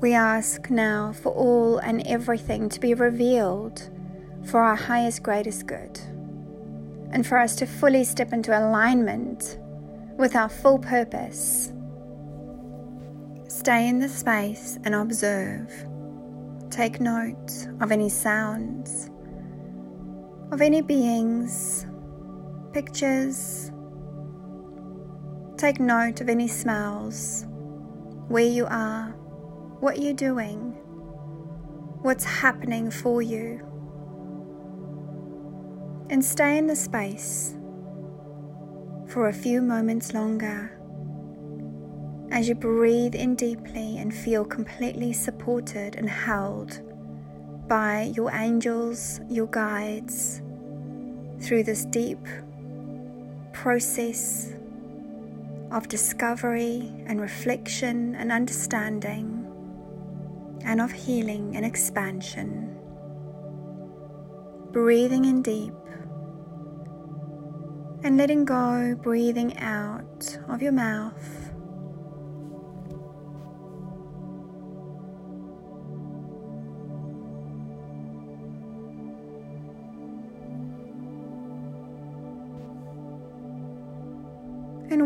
We 0.00 0.12
ask 0.12 0.68
now 0.68 1.12
for 1.12 1.32
all 1.32 1.78
and 1.78 2.06
everything 2.06 2.68
to 2.68 2.80
be 2.80 2.94
revealed 2.94 3.88
for 4.44 4.60
our 4.60 4.76
highest, 4.76 5.22
greatest 5.22 5.66
good, 5.66 5.98
and 7.10 7.26
for 7.26 7.38
us 7.38 7.56
to 7.56 7.66
fully 7.66 8.04
step 8.04 8.32
into 8.32 8.56
alignment 8.56 9.58
with 10.18 10.36
our 10.36 10.48
full 10.48 10.78
purpose. 10.78 11.72
Stay 13.48 13.88
in 13.88 14.00
the 14.00 14.08
space 14.08 14.78
and 14.84 14.94
observe. 14.94 15.72
Take 16.70 17.00
note 17.00 17.68
of 17.80 17.90
any 17.90 18.08
sounds, 18.08 19.10
of 20.52 20.62
any 20.62 20.80
beings, 20.80 21.86
pictures. 22.72 23.72
Take 25.56 25.80
note 25.80 26.20
of 26.20 26.28
any 26.28 26.46
smells, 26.46 27.46
where 28.28 28.44
you 28.44 28.66
are, 28.66 29.08
what 29.80 30.00
you're 30.00 30.12
doing, 30.12 30.72
what's 32.02 32.24
happening 32.24 32.90
for 32.90 33.22
you. 33.22 33.60
And 36.10 36.24
stay 36.24 36.56
in 36.58 36.68
the 36.68 36.76
space 36.76 37.56
for 39.08 39.28
a 39.28 39.32
few 39.32 39.60
moments 39.60 40.14
longer 40.14 40.72
as 42.30 42.48
you 42.48 42.54
breathe 42.54 43.14
in 43.14 43.34
deeply 43.34 43.98
and 43.98 44.14
feel 44.14 44.44
completely 44.44 45.12
supported 45.12 45.96
and 45.96 46.08
held 46.08 46.80
by 47.68 48.12
your 48.14 48.30
angels, 48.32 49.20
your 49.28 49.46
guides, 49.46 50.42
through 51.40 51.64
this 51.64 51.84
deep 51.86 52.18
process 53.52 54.52
of 55.72 55.88
discovery 55.88 56.92
and 57.06 57.20
reflection 57.20 58.14
and 58.14 58.30
understanding, 58.30 59.42
and 60.64 60.80
of 60.80 60.92
healing 60.92 61.56
and 61.56 61.64
expansion. 61.64 62.76
Breathing 64.72 65.24
in 65.24 65.42
deep 65.42 65.72
and 68.02 68.16
letting 68.16 68.44
go, 68.44 68.94
breathing 69.02 69.58
out 69.58 70.38
of 70.48 70.62
your 70.62 70.72
mouth. 70.72 71.45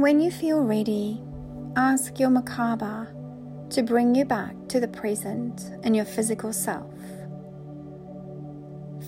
And 0.01 0.05
when 0.05 0.21
you 0.21 0.31
feel 0.31 0.63
ready, 0.63 1.21
ask 1.77 2.19
your 2.19 2.31
Merkaba 2.31 3.09
to 3.69 3.83
bring 3.83 4.15
you 4.15 4.25
back 4.25 4.55
to 4.69 4.81
the 4.81 4.89
present 4.89 5.61
and 5.85 5.95
your 5.95 6.07
physical 6.07 6.55
self. 6.55 6.95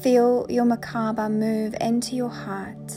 Feel 0.02 0.44
your 0.50 0.66
Merkaba 0.66 1.32
move 1.32 1.74
into 1.80 2.14
your 2.14 2.28
heart. 2.28 2.90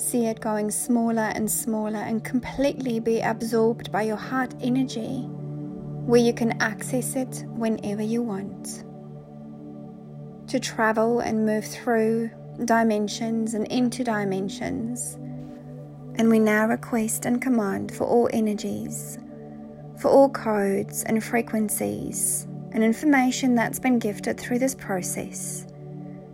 See 0.00 0.26
it 0.26 0.38
going 0.40 0.70
smaller 0.70 1.32
and 1.34 1.50
smaller 1.50 1.98
and 1.98 2.22
completely 2.22 3.00
be 3.00 3.20
absorbed 3.20 3.90
by 3.90 4.02
your 4.02 4.14
heart 4.14 4.54
energy, 4.60 5.22
where 6.06 6.20
you 6.20 6.32
can 6.32 6.52
access 6.62 7.16
it 7.16 7.44
whenever 7.48 8.02
you 8.02 8.22
want. 8.22 8.84
To 10.50 10.60
travel 10.60 11.18
and 11.18 11.44
move 11.44 11.64
through 11.64 12.30
dimensions 12.64 13.54
and 13.54 13.66
into 13.66 14.04
dimensions 14.04 15.18
and 16.16 16.28
we 16.28 16.38
now 16.38 16.66
request 16.66 17.24
and 17.24 17.40
command 17.40 17.94
for 17.94 18.04
all 18.04 18.28
energies, 18.32 19.18
for 19.98 20.08
all 20.08 20.28
codes 20.28 21.04
and 21.04 21.22
frequencies 21.22 22.46
and 22.72 22.82
information 22.82 23.54
that's 23.54 23.78
been 23.78 23.98
gifted 23.98 24.38
through 24.38 24.58
this 24.58 24.74
process 24.74 25.66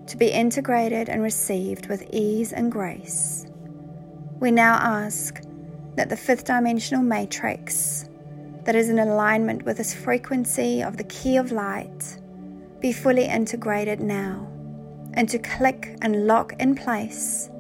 to 0.07 0.17
be 0.17 0.29
integrated 0.29 1.09
and 1.09 1.23
received 1.23 1.87
with 1.89 2.09
ease 2.13 2.53
and 2.53 2.73
grace. 2.73 3.47
We 4.41 4.51
now 4.51 4.75
ask 4.75 5.43
that 5.97 6.09
the 6.09 6.17
fifth 6.17 6.45
dimensional 6.45 7.03
matrix 7.03 8.09
that 8.65 8.75
is 8.75 8.89
in 8.89 8.99
alignment 8.99 9.65
with 9.65 9.77
this 9.77 9.95
frequency 9.95 10.83
of 10.83 10.97
the 10.97 11.05
key 11.05 11.37
of 11.37 11.53
light 11.53 12.19
be 12.81 12.93
fully 12.93 13.25
integrated 13.25 14.01
now 14.01 14.49
and 15.15 15.29
to 15.29 15.39
click 15.39 15.97
and 16.03 16.27
lock 16.27 16.55
in 16.61 16.75
place 16.75 17.51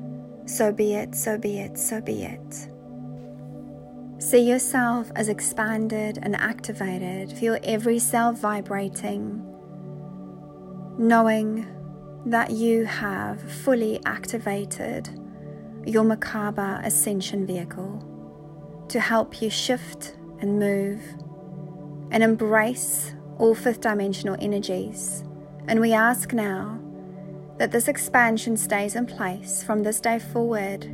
so 0.48 0.72
be 0.72 0.94
it, 0.94 1.14
so 1.14 1.36
be 1.36 1.58
it, 1.58 1.78
so 1.78 2.00
be 2.00 2.24
it. 2.24 2.68
See 4.18 4.40
yourself 4.40 5.10
as 5.14 5.28
expanded 5.28 6.18
and 6.22 6.34
activated. 6.34 7.32
Feel 7.32 7.58
every 7.62 7.98
cell 7.98 8.32
vibrating, 8.32 9.44
knowing 10.98 11.66
that 12.26 12.50
you 12.50 12.84
have 12.84 13.40
fully 13.40 14.00
activated 14.06 15.08
your 15.86 16.04
Merkaba 16.04 16.84
Ascension 16.84 17.46
vehicle 17.46 18.04
to 18.88 19.00
help 19.00 19.40
you 19.40 19.50
shift 19.50 20.16
and 20.40 20.58
move 20.58 21.00
and 22.10 22.22
embrace 22.22 23.14
all 23.38 23.54
fifth 23.54 23.82
dimensional 23.82 24.36
energies. 24.40 25.22
And 25.68 25.78
we 25.80 25.92
ask 25.92 26.32
now 26.32 26.80
that 27.58 27.72
this 27.72 27.88
expansion 27.88 28.56
stays 28.56 28.94
in 28.94 29.06
place 29.06 29.62
from 29.62 29.82
this 29.82 30.00
day 30.00 30.18
forward, 30.18 30.84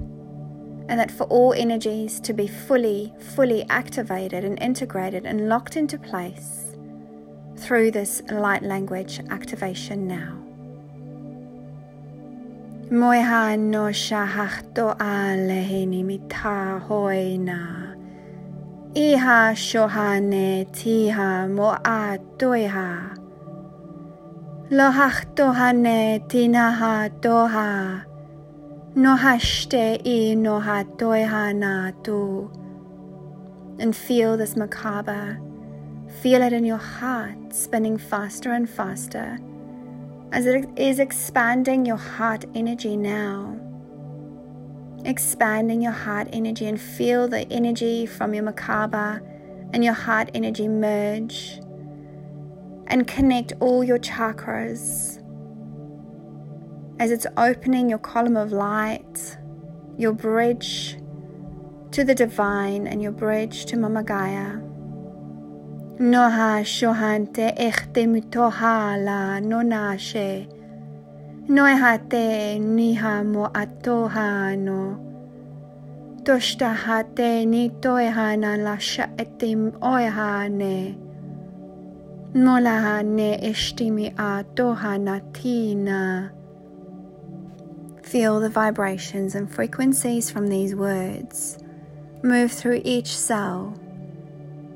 and 0.89 1.01
that 1.01 1.11
for 1.11 1.25
all 1.25 1.53
energies 1.53 2.21
to 2.21 2.33
be 2.33 2.47
fully, 2.47 3.13
fully 3.35 3.65
activated 3.71 4.45
and 4.45 4.59
integrated 4.61 5.25
and 5.27 5.49
locked 5.49 5.77
into 5.77 5.99
place 5.99 6.77
through 7.57 7.91
this 7.91 8.23
light 8.31 8.63
language 8.63 9.21
activation 9.31 10.07
now. 10.07 10.41
Moiha 12.91 13.59
no 13.59 13.85
shahachto 13.85 14.97
alehini 14.99 16.05
mita 16.05 16.83
hoina. 16.87 17.97
Iha 18.95 19.55
shohane 19.55 20.67
tiha 20.71 21.51
moa 21.51 22.19
toiha. 22.37 23.24
Lohach 24.71 25.27
dohane 25.35 26.27
tinaha 26.27 27.11
doha. 27.21 28.05
Nohashte 28.97 30.01
i 30.07 30.35
noha 30.35 30.85
doiha 30.97 32.03
tu. 32.03 32.51
And 33.79 33.95
feel 33.95 34.39
this 34.39 34.55
Merkaba. 34.55 35.39
Feel 36.23 36.41
it 36.41 36.55
in 36.55 36.65
your 36.65 36.79
heart, 36.79 37.53
spinning 37.53 37.99
faster 37.99 38.53
and 38.53 38.69
faster 38.69 39.39
as 40.33 40.47
it 40.47 40.67
is 40.77 40.99
expanding 40.99 41.85
your 41.85 41.97
heart 41.97 42.47
energy 42.55 42.97
now. 42.97 43.61
Expanding 45.05 45.83
your 45.83 45.93
heart 45.93 46.29
energy 46.33 46.67
and 46.67 46.81
feel 46.81 47.29
the 47.29 47.47
energy 47.53 48.07
from 48.07 48.33
your 48.33 48.45
Merkaba 48.45 49.21
and 49.75 49.85
your 49.85 49.93
heart 49.93 50.31
energy 50.33 50.69
merge 50.69 51.61
and 52.87 53.07
connect 53.07 53.53
all 53.61 53.83
your 53.85 53.99
chakras 53.99 55.21
as 57.01 57.11
it's 57.11 57.27
opening 57.37 57.89
your 57.89 57.99
column 57.99 58.37
of 58.37 58.53
light, 58.53 59.37
your 59.97 60.13
bridge 60.13 60.99
to 61.91 62.05
the 62.05 62.15
divine 62.15 62.87
and 62.87 63.03
your 63.03 63.13
bridge 63.13 63.67
to 63.67 63.77
Mama 63.77 64.03
Gaia. 64.03 64.61
Noha 65.99 66.65
shohante 66.65 67.57
echte 67.57 68.07
mutoha 68.07 68.97
la 69.03 69.39
nonashe. 69.41 70.51
Noehate 71.49 72.59
niha 72.59 73.25
mo 73.25 73.49
atoha 73.49 74.59
no. 74.59 75.01
Toshtahate 76.25 77.47
ni 77.47 77.69
toehana 77.69 78.57
la 78.59 78.77
shaetim 78.77 79.73
oehane. 79.79 81.04
Molaha 82.35 83.05
ne 83.05 83.39
toha 83.39 84.99
natina. 84.99 86.33
Feel 88.05 88.41
the 88.41 88.51
vibrations 88.51 89.35
and 89.35 89.51
frequencies 89.51 90.31
from 90.31 90.49
these 90.49 90.75
words 90.75 91.59
move 92.25 92.51
through 92.51 92.81
each 92.85 93.15
cell, 93.15 93.79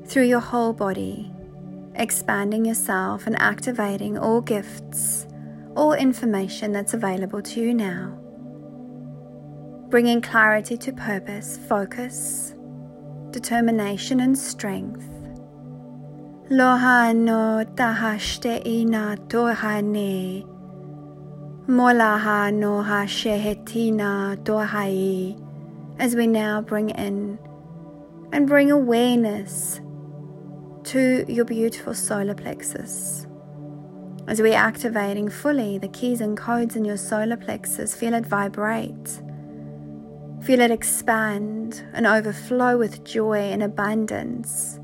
through 0.05 0.23
your 0.23 0.39
whole 0.39 0.71
body, 0.71 1.31
expanding 1.95 2.63
yourself 2.63 3.25
and 3.25 3.35
activating 3.41 4.17
all 4.17 4.39
gifts, 4.39 5.25
all 5.75 5.93
information 5.93 6.71
that's 6.71 6.93
available 6.93 7.41
to 7.41 7.59
you 7.59 7.73
now. 7.73 8.15
Bringing 9.89 10.21
clarity 10.21 10.77
to 10.77 10.93
purpose, 10.93 11.57
focus, 11.67 12.53
determination, 13.31 14.19
and 14.19 14.37
strength. 14.37 15.18
Tahashte 17.75 18.65
ina 18.65 19.15
tohane 19.27 20.43
Molaha 21.67 22.51
noha 22.51 23.05
shehetina 23.05 24.35
dohai 24.37 25.39
as 25.99 26.15
we 26.15 26.25
now 26.25 26.59
bring 26.59 26.89
in 26.89 27.37
and 28.31 28.47
bring 28.47 28.71
awareness 28.71 29.79
to 30.85 31.23
your 31.27 31.45
beautiful 31.45 31.93
solar 31.93 32.33
plexus. 32.33 33.27
As 34.27 34.41
we're 34.41 34.57
activating 34.57 35.29
fully 35.29 35.77
the 35.77 35.87
keys 35.89 36.19
and 36.19 36.35
codes 36.35 36.75
in 36.75 36.83
your 36.83 36.97
solar 36.97 37.37
plexus, 37.37 37.93
feel 37.93 38.15
it 38.15 38.25
vibrate. 38.25 39.21
Feel 40.41 40.61
it 40.61 40.71
expand 40.71 41.83
and 41.93 42.07
overflow 42.07 42.75
with 42.75 43.03
joy 43.03 43.37
and 43.37 43.61
abundance, 43.61 44.79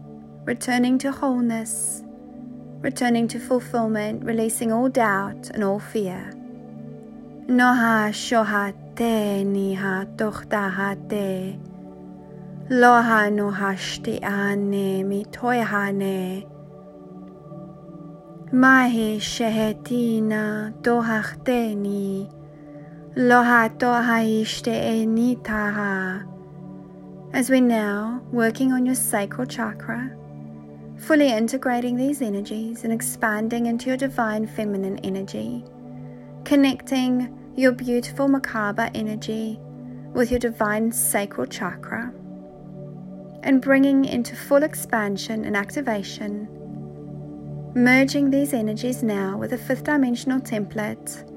returning 0.45 0.99
to 0.99 1.11
wholeness, 1.11 2.03
returning 2.81 3.27
to 3.27 3.39
fulfillment, 3.39 4.23
releasing 4.23 4.71
all 4.71 4.87
doubt 4.87 5.49
and 5.49 5.63
all 5.63 5.79
fear. 5.79 6.31
Noha 7.47 8.09
shohate 8.13 9.43
niha 9.43 10.05
tochtahate. 10.15 11.59
Loha 12.69 13.29
noha 13.29 13.53
nohashti 13.53 14.23
ane 14.23 15.03
mitoyhane. 15.03 16.47
Mahi 18.51 19.19
shehetina 19.19 20.73
dohachteni. 20.81 22.31
Loha 23.15 23.69
tohaishte 23.77 24.73
enitaha. 24.73 26.25
As 27.33 27.49
we 27.49 27.61
now 27.61 28.21
working 28.31 28.71
on 28.71 28.85
your 28.85 28.95
sacral 28.95 29.45
chakra, 29.45 30.15
fully 30.97 31.31
integrating 31.31 31.95
these 31.95 32.21
energies 32.21 32.83
and 32.83 32.93
expanding 32.93 33.65
into 33.65 33.87
your 33.87 33.97
divine 33.97 34.47
feminine 34.47 34.97
energy 34.99 35.63
connecting 36.45 37.35
your 37.55 37.71
beautiful 37.71 38.27
Merkaba 38.27 38.91
energy 38.93 39.59
with 40.13 40.29
your 40.29 40.39
divine 40.39 40.91
sacral 40.91 41.47
chakra 41.47 42.13
and 43.41 43.61
bringing 43.61 44.05
into 44.05 44.35
full 44.35 44.63
expansion 44.63 45.43
and 45.43 45.57
activation. 45.57 46.47
Merging 47.73 48.29
these 48.29 48.53
energies 48.53 49.03
now 49.03 49.37
with 49.37 49.53
a 49.53 49.57
fifth 49.57 49.83
dimensional 49.83 50.39
template 50.39 51.27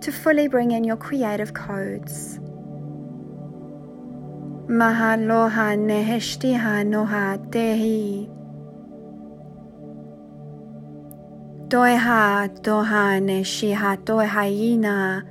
to 0.00 0.12
fully 0.12 0.46
bring 0.46 0.70
in 0.70 0.84
your 0.84 0.96
creative 0.96 1.52
codes. 1.52 2.38
Mahaloha 4.68 5.74
neheshtiha 5.76 6.86
noha 6.86 7.38
dehi. 7.50 8.37
Doiha 11.68 12.48
doha 12.62 13.20
ne 13.22 13.42
shiha 13.42 13.98
dohaina 14.02 15.22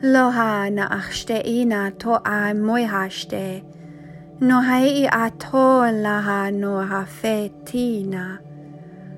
loha 0.00 0.72
na 0.72 0.88
ina 1.44 1.92
to 1.98 2.14
a 2.14 2.54
moihashte 2.56 3.62
no 4.40 4.62
hai 4.62 5.04
a 5.04 5.30
to 5.38 5.84
laha 6.04 6.50
no 6.50 6.80
ha 6.80 7.04
fetina 7.04 8.38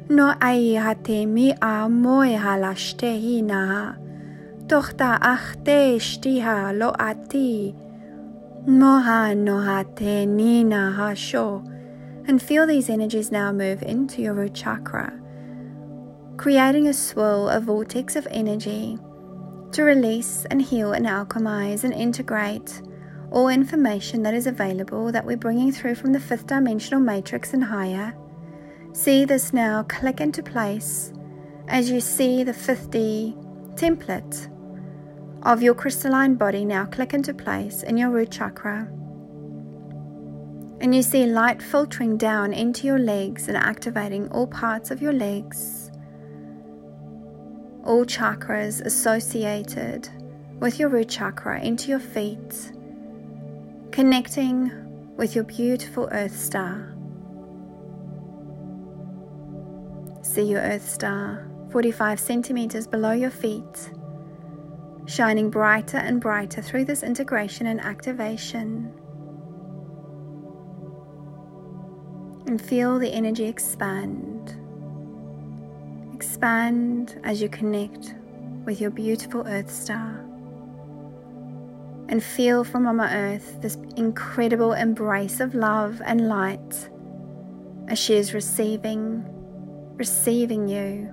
no 0.08 0.34
ai 0.42 0.74
ha 0.74 0.94
mi 1.26 1.52
a 1.52 1.86
moiha 1.88 2.58
lashte 2.58 3.20
hina 3.22 3.96
tochta 4.66 5.16
achte 5.20 5.96
shtiha 6.00 6.76
lo 6.76 6.90
ati 6.98 7.72
moha 8.66 9.32
no 9.36 9.60
ha 9.60 9.84
te 9.94 10.26
nina 10.26 10.90
ha 10.90 11.14
sho 11.14 11.62
and 12.26 12.42
feel 12.42 12.66
these 12.66 12.90
energies 12.90 13.30
now 13.30 13.52
move 13.52 13.80
into 13.82 14.20
your 14.20 14.34
root 14.34 14.52
chakra 14.52 15.23
creating 16.36 16.88
a 16.88 16.92
swirl, 16.94 17.48
a 17.48 17.60
vortex 17.60 18.16
of 18.16 18.26
energy 18.30 18.98
to 19.72 19.82
release 19.82 20.44
and 20.50 20.62
heal 20.62 20.92
and 20.92 21.06
alchemize 21.06 21.84
and 21.84 21.92
integrate 21.92 22.82
all 23.30 23.48
information 23.48 24.22
that 24.22 24.34
is 24.34 24.46
available 24.46 25.10
that 25.10 25.24
we're 25.24 25.36
bringing 25.36 25.72
through 25.72 25.94
from 25.94 26.12
the 26.12 26.20
fifth 26.20 26.46
dimensional 26.46 27.00
matrix 27.00 27.52
and 27.52 27.64
higher. 27.64 28.14
See 28.92 29.24
this 29.24 29.52
now 29.52 29.82
click 29.84 30.20
into 30.20 30.42
place 30.42 31.12
as 31.66 31.90
you 31.90 32.00
see 32.00 32.44
the 32.44 32.54
50 32.54 33.36
template 33.74 34.50
of 35.42 35.62
your 35.62 35.74
crystalline 35.74 36.36
body 36.36 36.64
now 36.64 36.86
click 36.86 37.12
into 37.12 37.34
place 37.34 37.82
in 37.82 37.96
your 37.96 38.10
root 38.10 38.30
chakra. 38.30 38.88
And 40.80 40.94
you 40.94 41.02
see 41.02 41.26
light 41.26 41.62
filtering 41.62 42.16
down 42.16 42.52
into 42.52 42.86
your 42.86 42.98
legs 42.98 43.48
and 43.48 43.56
activating 43.56 44.28
all 44.28 44.46
parts 44.46 44.90
of 44.90 45.02
your 45.02 45.12
legs 45.12 45.83
all 47.84 48.04
chakras 48.04 48.80
associated 48.84 50.08
with 50.58 50.78
your 50.78 50.88
root 50.88 51.08
chakra 51.08 51.60
into 51.60 51.88
your 51.88 52.00
feet, 52.00 52.72
connecting 53.92 54.70
with 55.16 55.34
your 55.34 55.44
beautiful 55.44 56.08
earth 56.10 56.36
star. 56.36 56.90
See 60.22 60.42
your 60.42 60.60
earth 60.60 60.88
star 60.88 61.48
45 61.70 62.18
centimeters 62.18 62.86
below 62.86 63.12
your 63.12 63.30
feet, 63.30 63.90
shining 65.06 65.50
brighter 65.50 65.98
and 65.98 66.20
brighter 66.20 66.62
through 66.62 66.86
this 66.86 67.02
integration 67.02 67.66
and 67.66 67.80
activation. 67.80 68.92
And 72.46 72.60
feel 72.60 72.98
the 72.98 73.10
energy 73.12 73.46
expand 73.46 74.33
Expand 76.24 77.20
as 77.22 77.42
you 77.42 77.50
connect 77.50 78.14
with 78.64 78.80
your 78.80 78.90
beautiful 78.90 79.46
Earth 79.46 79.70
star. 79.70 80.24
And 82.08 82.24
feel 82.24 82.64
from 82.64 82.84
Mama 82.84 83.10
Earth 83.12 83.60
this 83.60 83.76
incredible 83.96 84.72
embrace 84.72 85.40
of 85.40 85.54
love 85.54 86.00
and 86.02 86.26
light 86.26 86.88
as 87.88 87.98
she 87.98 88.14
is 88.14 88.32
receiving, 88.32 89.22
receiving 89.96 90.66
you, 90.66 91.12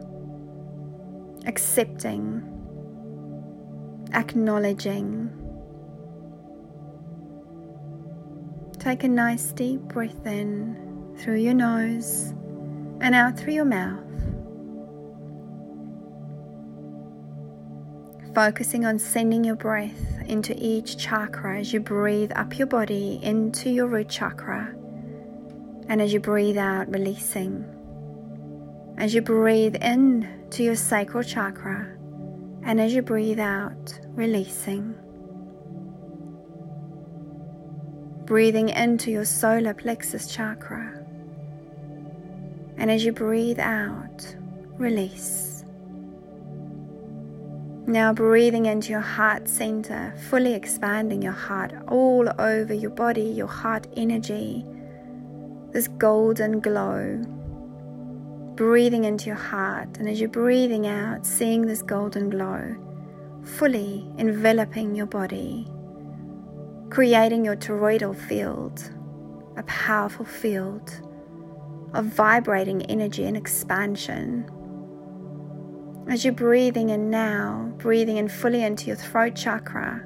accepting, 1.46 2.42
acknowledging. 4.14 5.30
Take 8.80 9.04
a 9.04 9.10
nice 9.10 9.52
deep 9.52 9.82
breath 9.82 10.26
in 10.26 11.14
through 11.18 11.40
your 11.40 11.54
nose 11.54 12.34
and 13.02 13.14
out 13.14 13.38
through 13.38 13.54
your 13.54 13.66
mouth. 13.66 14.11
Focusing 18.34 18.86
on 18.86 18.98
sending 18.98 19.44
your 19.44 19.56
breath 19.56 20.22
into 20.26 20.56
each 20.58 20.98
chakra 20.98 21.60
as 21.60 21.74
you 21.74 21.80
breathe 21.80 22.32
up 22.36 22.58
your 22.58 22.68
body 22.68 23.20
into 23.22 23.70
your 23.70 23.88
root 23.88 24.08
chakra, 24.10 24.74
and 25.88 26.02
as 26.02 26.14
you 26.14 26.20
breathe 26.20 26.58
out, 26.58 26.90
releasing. 26.90 27.66
As 28.98 29.14
you 29.14 29.22
breathe 29.22 29.76
in 29.76 30.48
to 30.52 30.64
your 30.64 30.76
sacral 30.76 31.24
chakra, 31.24 31.98
and 32.64 32.80
as 32.80 32.94
you 32.94 33.02
breathe 33.02 33.40
out, 33.40 34.00
releasing. 34.10 34.96
Breathing 38.26 38.70
into 38.70 39.12
your 39.12 39.26
solar 39.26 39.74
plexus 39.74 40.34
chakra, 40.34 41.04
and 42.78 42.90
as 42.90 43.04
you 43.04 43.12
breathe 43.12 43.60
out, 43.60 44.36
release. 44.78 45.51
Now, 47.92 48.14
breathing 48.14 48.68
into 48.68 48.92
your 48.92 49.02
heart 49.02 49.50
center, 49.50 50.16
fully 50.30 50.54
expanding 50.54 51.22
your 51.22 51.34
heart 51.34 51.74
all 51.90 52.30
over 52.40 52.74
your 52.74 52.90
body, 52.90 53.24
your 53.24 53.48
heart 53.48 53.86
energy, 53.98 54.66
this 55.74 55.90
golden 55.90 56.62
glow. 56.62 57.22
Breathing 58.56 59.04
into 59.04 59.26
your 59.26 59.36
heart, 59.36 59.98
and 59.98 60.08
as 60.08 60.22
you're 60.22 60.30
breathing 60.30 60.88
out, 60.88 61.26
seeing 61.26 61.68
this 61.68 61.82
golden 61.82 62.30
glow 62.30 62.78
fully 63.44 64.08
enveloping 64.18 64.96
your 64.96 65.08
body, 65.08 65.68
creating 66.92 67.44
your 67.44 67.58
toroidal 67.58 68.16
field, 68.16 68.90
a 69.58 69.64
powerful 69.64 70.24
field 70.24 71.02
of 71.94 72.06
vibrating 72.06 72.84
energy 72.84 73.26
and 73.26 73.36
expansion. 73.36 74.50
As 76.12 76.26
you're 76.26 76.34
breathing 76.34 76.90
in 76.90 77.10
now, 77.10 77.72
breathing 77.78 78.18
in 78.18 78.28
fully 78.28 78.64
into 78.64 78.88
your 78.88 78.98
throat 78.98 79.34
chakra, 79.34 80.04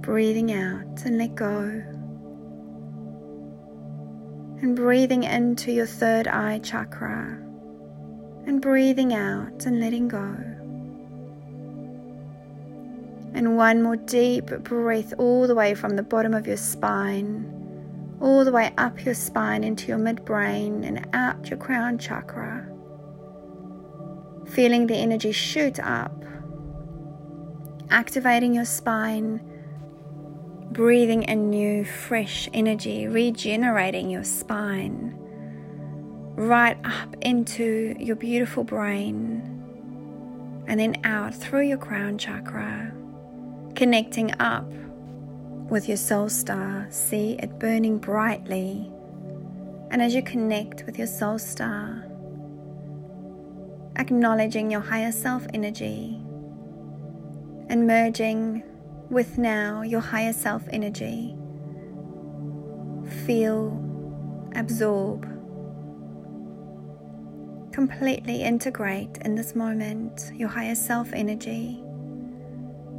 breathing 0.00 0.50
out 0.50 1.04
and 1.04 1.16
let 1.16 1.36
go. 1.36 1.60
And 4.60 4.74
breathing 4.74 5.22
into 5.22 5.70
your 5.70 5.86
third 5.86 6.26
eye 6.26 6.58
chakra, 6.58 7.38
and 8.48 8.60
breathing 8.60 9.14
out 9.14 9.64
and 9.64 9.78
letting 9.78 10.08
go. 10.08 10.34
And 13.34 13.56
one 13.56 13.80
more 13.80 13.94
deep 13.94 14.46
breath 14.46 15.14
all 15.18 15.46
the 15.46 15.54
way 15.54 15.76
from 15.76 15.94
the 15.94 16.02
bottom 16.02 16.34
of 16.34 16.48
your 16.48 16.56
spine, 16.56 17.46
all 18.20 18.44
the 18.44 18.50
way 18.50 18.74
up 18.76 19.04
your 19.04 19.14
spine 19.14 19.62
into 19.62 19.86
your 19.86 19.98
midbrain 19.98 20.84
and 20.84 21.08
out 21.12 21.48
your 21.48 21.60
crown 21.60 21.96
chakra. 21.96 22.67
Feeling 24.48 24.86
the 24.86 24.96
energy 24.96 25.32
shoot 25.32 25.78
up, 25.80 26.24
activating 27.90 28.54
your 28.54 28.64
spine, 28.64 29.40
breathing 30.72 31.22
in 31.24 31.50
new, 31.50 31.84
fresh 31.84 32.48
energy, 32.52 33.06
regenerating 33.06 34.10
your 34.10 34.24
spine 34.24 35.14
right 36.34 36.78
up 36.84 37.16
into 37.20 37.96
your 37.98 38.14
beautiful 38.14 38.62
brain 38.62 39.42
and 40.68 40.78
then 40.78 40.94
out 41.02 41.34
through 41.34 41.62
your 41.62 41.78
crown 41.78 42.16
chakra 42.16 42.92
connecting 43.74 44.32
up 44.40 44.68
with 45.70 45.86
your 45.86 45.96
soul 45.96 46.28
star. 46.28 46.86
See 46.90 47.36
it 47.38 47.60
burning 47.60 47.98
brightly. 47.98 48.90
And 49.90 50.02
as 50.02 50.16
you 50.16 50.22
connect 50.22 50.84
with 50.84 50.98
your 50.98 51.06
soul 51.06 51.38
star, 51.38 52.04
acknowledging 53.98 54.70
your 54.70 54.80
higher 54.80 55.12
self 55.12 55.46
energy 55.52 56.20
and 57.68 57.86
merging 57.86 58.62
with 59.10 59.38
now 59.38 59.82
your 59.82 60.00
higher 60.00 60.32
self 60.32 60.62
energy. 60.70 61.36
Feel, 63.26 63.72
absorb, 64.54 65.22
completely 67.72 68.42
integrate 68.42 69.18
in 69.24 69.34
this 69.34 69.54
moment 69.54 70.30
your 70.34 70.48
higher 70.48 70.74
self 70.74 71.12
energy 71.12 71.82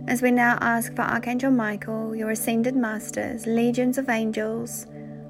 as 0.10 0.24
we 0.24 0.32
now 0.32 0.58
ask 0.60 0.96
for 0.96 1.04
Archangel 1.04 1.52
Michael, 1.52 2.16
your 2.16 2.32
ascended 2.32 2.76
masters, 2.76 3.46
legions 3.46 4.00
of 4.00 4.10
angels, 4.10 4.88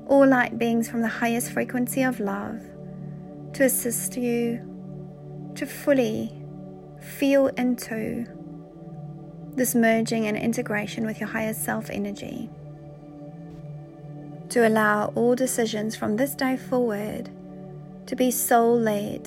all 0.08 0.26
light 0.26 0.58
beings 0.58 0.90
from 0.90 1.02
the 1.02 1.08
highest 1.08 1.52
frequency 1.52 2.02
of 2.02 2.22
love, 2.22 2.62
to 3.52 3.66
assist 3.66 4.16
you 4.16 4.69
to 5.60 5.66
fully 5.66 6.32
feel 7.02 7.48
into 7.48 8.26
this 9.56 9.76
merging 9.76 10.26
and 10.26 10.38
integration 10.38 11.06
with 11.06 11.20
your 11.20 11.28
higher 11.28 11.54
self 11.54 11.90
energy. 11.90 12.50
To 14.52 14.66
allow 14.66 15.12
all 15.16 15.36
decisions 15.36 15.98
from 15.98 16.16
this 16.16 16.34
day 16.34 16.56
forward 16.56 17.30
to 18.06 18.16
be 18.16 18.32
soul 18.32 18.80
led, 18.80 19.26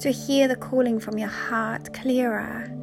to 0.00 0.10
hear 0.10 0.48
the 0.48 0.56
calling 0.56 0.98
from 0.98 1.18
your 1.18 1.28
heart 1.28 1.92
clearer. 1.92 2.74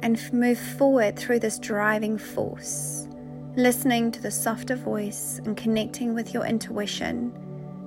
And 0.00 0.18
move 0.32 0.58
forward 0.58 1.18
through 1.18 1.40
this 1.40 1.58
driving 1.58 2.16
force, 2.16 3.06
listening 3.54 4.12
to 4.12 4.22
the 4.22 4.30
softer 4.30 4.76
voice 4.76 5.42
and 5.44 5.58
connecting 5.58 6.14
with 6.14 6.32
your 6.32 6.46
intuition 6.46 7.38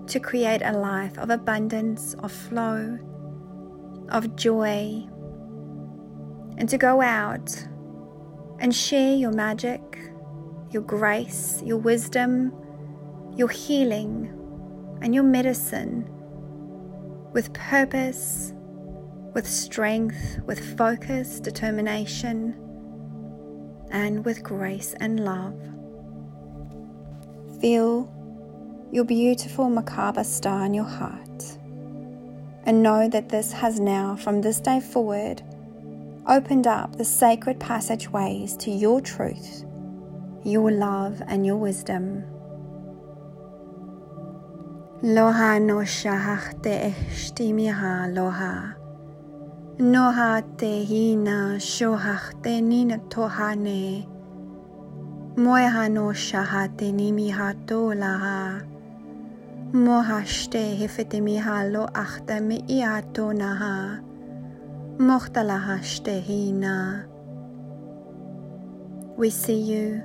to 0.08 0.20
create 0.20 0.62
a 0.62 0.72
life 0.72 1.17
of 1.17 1.30
abundance, 1.30 2.13
of 2.15 2.32
flow, 2.32 2.98
of 4.10 4.36
joy, 4.36 5.08
and 6.58 6.67
to 6.70 6.78
go 6.78 7.02
out 7.02 7.67
and 8.60 8.74
share 8.76 9.15
your 9.15 9.32
magic, 9.32 9.82
your 10.72 10.82
grace, 10.82 11.62
your 11.63 11.78
wisdom, 11.78 12.54
your 13.36 13.50
healing, 13.50 14.34
and 15.02 15.13
your 15.13 15.24
medicine 15.24 16.08
with 17.34 17.54
purpose 17.54 18.54
with 19.38 19.48
strength, 19.48 20.39
with 20.48 20.76
focus, 20.80 21.39
determination, 21.39 22.56
and 23.91 24.26
with 24.26 24.41
grace 24.41 24.96
and 25.00 25.24
love. 25.24 25.54
Feel 27.62 28.12
your 28.91 29.04
beautiful 29.04 29.65
Merkaba 29.65 30.26
star 30.26 30.65
in 30.65 30.73
your 30.73 30.86
heart 30.86 31.58
and 32.63 32.84
know 32.84 33.08
that 33.10 33.30
this 33.30 33.52
has 33.54 33.80
now, 33.80 34.15
from 34.15 34.41
this 34.41 34.60
day 34.60 34.80
forward, 34.80 35.41
opened 36.28 36.67
up 36.67 36.95
the 36.97 37.06
sacred 37.06 37.60
passageways 37.60 38.58
to 38.58 38.71
your 38.71 39.00
truth, 39.00 39.65
your 40.43 40.71
love, 40.71 41.21
and 41.28 41.45
your 41.45 41.56
wisdom. 41.56 42.23
Loha 45.02 45.62
no 45.62 45.76
shahach 45.76 46.62
te 46.63 46.93
eshtimiha 47.10 48.12
loha. 48.13 48.76
Noha 49.78 50.43
te 50.58 50.84
hina 50.84 51.58
shohach 51.58 52.41
te 52.41 52.60
nina 52.62 52.97
tohane. 52.97 54.08
Moeha 55.36 55.89
no 55.91 56.08
shaha 56.08 56.76
te 56.78 56.91
nimi 56.91 57.32
ha 57.32 57.54
to 57.67 57.93
laha. 57.93 58.76
Mohashte. 59.73 60.77
We 69.17 69.30
see 69.30 69.60
you. 69.60 70.03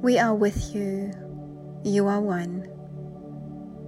We 0.00 0.18
are 0.18 0.34
with 0.34 0.74
you. 0.74 1.12
You 1.84 2.06
are 2.06 2.20
one. 2.20 2.70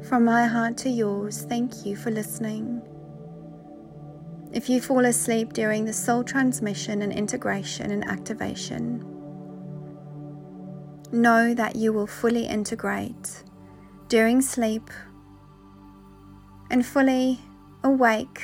From 0.03 0.27
my 0.27 0.45
heart 0.47 0.77
to 0.79 0.91
yours, 0.91 1.47
thank 1.49 1.87
you 1.87 1.97
for 1.97 2.11
listening. 2.11 2.83
If 4.53 4.69
you 4.69 4.83
fall 4.83 5.07
asleep 5.07 5.55
during 5.55 5.87
the 5.87 5.95
soul 5.95 6.23
transmission 6.23 7.01
and 7.01 7.15
integration 7.15 7.91
and 7.91 8.05
activation, 8.05 9.07
know 11.13 11.55
that 11.55 11.77
you 11.77 11.95
will 11.95 12.07
fully 12.07 12.45
integrate 12.45 13.43
during 14.11 14.43
sleep 14.43 14.91
and 16.69 16.85
fully 16.85 17.39
awake 17.85 18.43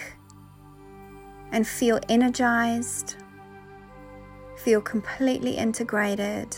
and 1.50 1.66
feel 1.66 1.98
energized, 2.09 3.16
feel 4.57 4.81
completely 4.81 5.57
integrated, 5.57 6.57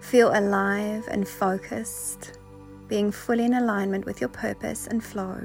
feel 0.00 0.36
alive 0.36 1.06
and 1.08 1.28
focused, 1.28 2.40
being 2.88 3.12
fully 3.12 3.44
in 3.44 3.54
alignment 3.54 4.04
with 4.06 4.20
your 4.20 4.30
purpose 4.30 4.88
and 4.88 5.02
flow. 5.02 5.40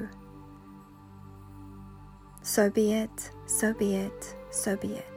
So 2.41 2.71
be 2.71 2.93
it, 2.93 3.29
so 3.45 3.75
be 3.75 3.95
it, 3.95 4.35
so 4.49 4.75
be 4.75 4.93
it. 4.95 5.16